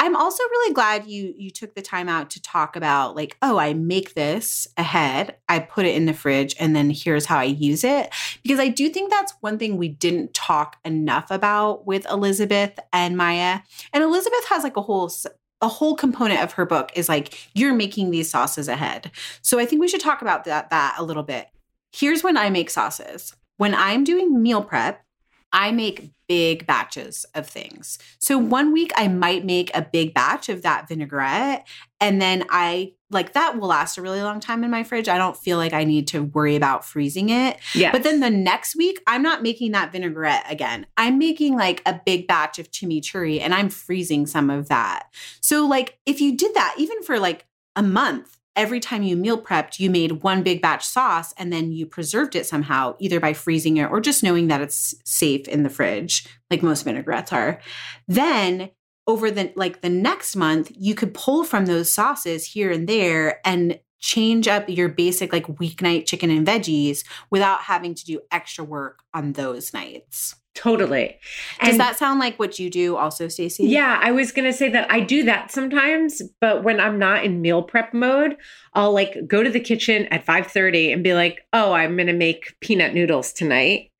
[0.00, 3.58] I'm also really glad you you took the time out to talk about like, oh,
[3.58, 7.44] I make this ahead, I put it in the fridge, and then here's how I
[7.44, 8.10] use it.
[8.42, 13.16] Because I do think that's one thing we didn't talk enough about with Elizabeth and
[13.16, 13.60] Maya.
[13.92, 15.10] And Elizabeth has like a whole
[15.64, 19.10] a whole component of her book is like you're making these sauces ahead.
[19.40, 21.48] So I think we should talk about that that a little bit.
[21.92, 23.34] Here's when I make sauces.
[23.56, 25.03] When I'm doing meal prep,
[25.54, 27.98] I make big batches of things.
[28.18, 31.66] So one week I might make a big batch of that vinaigrette
[32.00, 35.08] and then I like that will last a really long time in my fridge.
[35.08, 37.58] I don't feel like I need to worry about freezing it.
[37.72, 37.92] Yeah.
[37.92, 40.86] But then the next week I'm not making that vinaigrette again.
[40.96, 45.06] I'm making like a big batch of chimichurri and I'm freezing some of that.
[45.40, 47.46] So like if you did that even for like
[47.76, 51.72] a month every time you meal prepped, you made one big batch sauce and then
[51.72, 55.62] you preserved it somehow, either by freezing it or just knowing that it's safe in
[55.62, 57.60] the fridge, like most vinaigrettes are.
[58.06, 58.70] Then
[59.06, 63.40] over the like the next month, you could pull from those sauces here and there
[63.46, 68.62] and change up your basic like weeknight chicken and veggies without having to do extra
[68.62, 70.36] work on those nights.
[70.54, 71.18] Totally.
[71.62, 73.68] Does that sound like what you do also, Stacie?
[73.68, 77.24] Yeah, I was going to say that I do that sometimes, but when I'm not
[77.24, 78.36] in meal prep mode,
[78.72, 82.12] I'll like go to the kitchen at 5:30 and be like, "Oh, I'm going to
[82.12, 83.90] make peanut noodles tonight."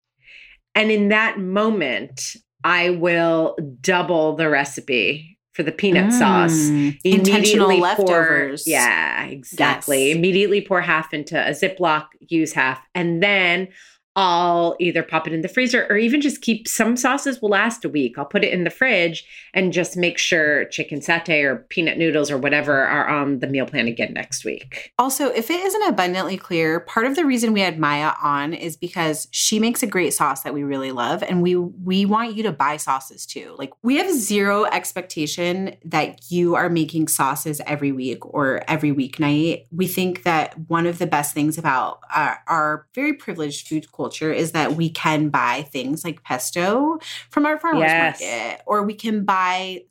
[0.77, 6.53] And in that moment, I will double the recipe for the peanut sauce.
[6.53, 8.65] Mm, intentional Immediately pour- leftovers.
[8.67, 10.09] yeah, exactly.
[10.09, 10.17] Yes.
[10.17, 13.69] Immediately pour half into a Ziploc, use half, and then
[14.17, 17.85] I'll either pop it in the freezer or even just keep some sauces will last
[17.85, 18.17] a week.
[18.17, 22.31] I'll put it in the fridge and just make sure chicken satay or peanut noodles
[22.31, 24.93] or whatever are on the meal plan again next week.
[25.01, 28.77] Also, if it isn't abundantly clear, part of the reason we had Maya on is
[28.77, 32.45] because she makes a great sauce that we really love and we we want you
[32.45, 33.57] to buy sauces too.
[33.59, 39.65] Like we have zero expectation that you are making sauces every week or every weeknight.
[39.73, 44.04] We think that one of the best things about our, our very privileged food culture
[44.33, 46.99] is that we can buy things like pesto
[47.31, 48.21] from our farmers Yes.
[48.21, 49.83] market or we can buy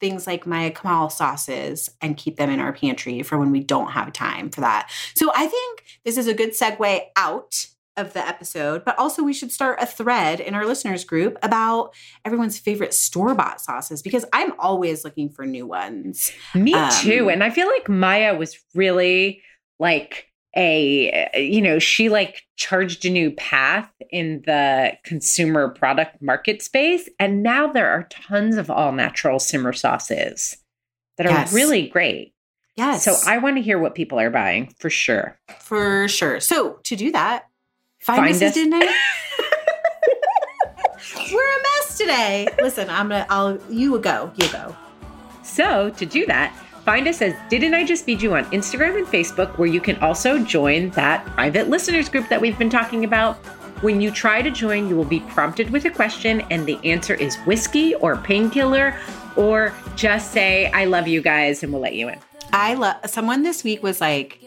[0.00, 3.90] things like my Kaimal sauces and keep them in our pantry for when we don't
[3.92, 4.90] have time for that.
[5.14, 7.66] So I think this is a good segue out
[7.96, 11.94] of the episode, but also we should start a thread in our listeners group about
[12.24, 16.32] everyone's favorite store bought sauces because I'm always looking for new ones.
[16.54, 17.28] Me Um, too.
[17.28, 19.42] And I feel like Maya was really
[19.78, 26.60] like a you know she like charged a new path in the consumer product market
[26.62, 30.58] space and now there are tons of all natural simmer sauces
[31.16, 31.52] that are Yes.
[31.54, 32.34] really great
[32.76, 33.02] Yes.
[33.04, 36.38] so i want to hear what people are buying for sure for sure.
[36.40, 37.46] So to do that,
[38.00, 38.48] find, Find us, us.
[38.50, 38.94] at Didn't I?
[41.32, 42.48] We're a mess today.
[42.62, 44.32] Listen, I'm gonna I'll you go.
[44.36, 44.76] You go.
[45.42, 49.06] So, to do that, find us as Didn't I Just Feed You on Instagram and
[49.06, 53.36] Facebook, where you can also join that private listeners group that we've been talking about.
[53.82, 57.14] When you try to join, you will be prompted with a question, and the answer
[57.14, 58.96] is whiskey or painkiller,
[59.36, 62.18] or just say, I love you guys, and we'll let you in.
[62.52, 64.38] I love someone this week was like,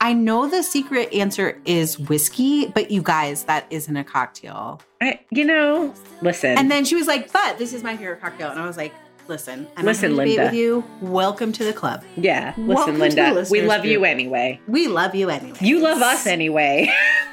[0.00, 4.82] I know the secret answer is whiskey, but you guys, that isn't a cocktail.
[5.00, 6.58] I, you know, listen.
[6.58, 8.50] And then she was like, but this is my favorite cocktail.
[8.50, 8.92] And I was like,
[9.28, 10.44] listen, I'm Listen, not gonna debate Linda.
[10.44, 10.84] with you.
[11.00, 12.02] Welcome to the club.
[12.16, 14.60] yeah, Welcome listen, the Linda, we love you anyway.
[14.68, 15.56] We love you anyway.
[15.60, 16.90] You love us anyway.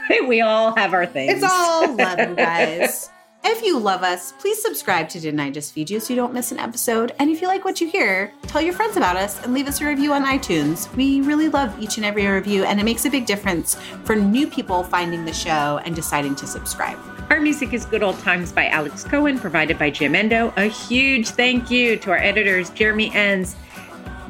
[0.27, 1.33] we all have our things.
[1.33, 3.09] It's all love, you guys.
[3.43, 6.31] If you love us, please subscribe to Didn't I Just Feed You so you don't
[6.31, 7.13] miss an episode.
[7.17, 9.81] And if you like what you hear, tell your friends about us and leave us
[9.81, 10.93] a review on iTunes.
[10.95, 14.45] We really love each and every review, and it makes a big difference for new
[14.45, 16.99] people finding the show and deciding to subscribe.
[17.31, 20.51] Our music is Good Old Times by Alex Cohen, provided by Jamendo.
[20.57, 23.55] A huge thank you to our editors, Jeremy Enns,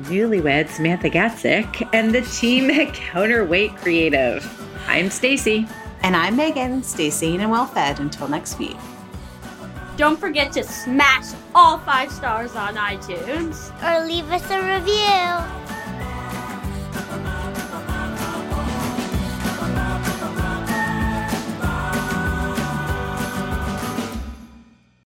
[0.02, 4.46] newlywed Samantha Gatzik, and the team at Counterweight Creative.
[4.86, 5.68] I'm Stacie.
[6.04, 6.84] And I'm Meghan.
[6.84, 8.78] Stay sane and well fed until next week.
[9.98, 13.72] Don't forget to smash all five stars on iTunes.
[13.84, 15.81] Or leave us a review.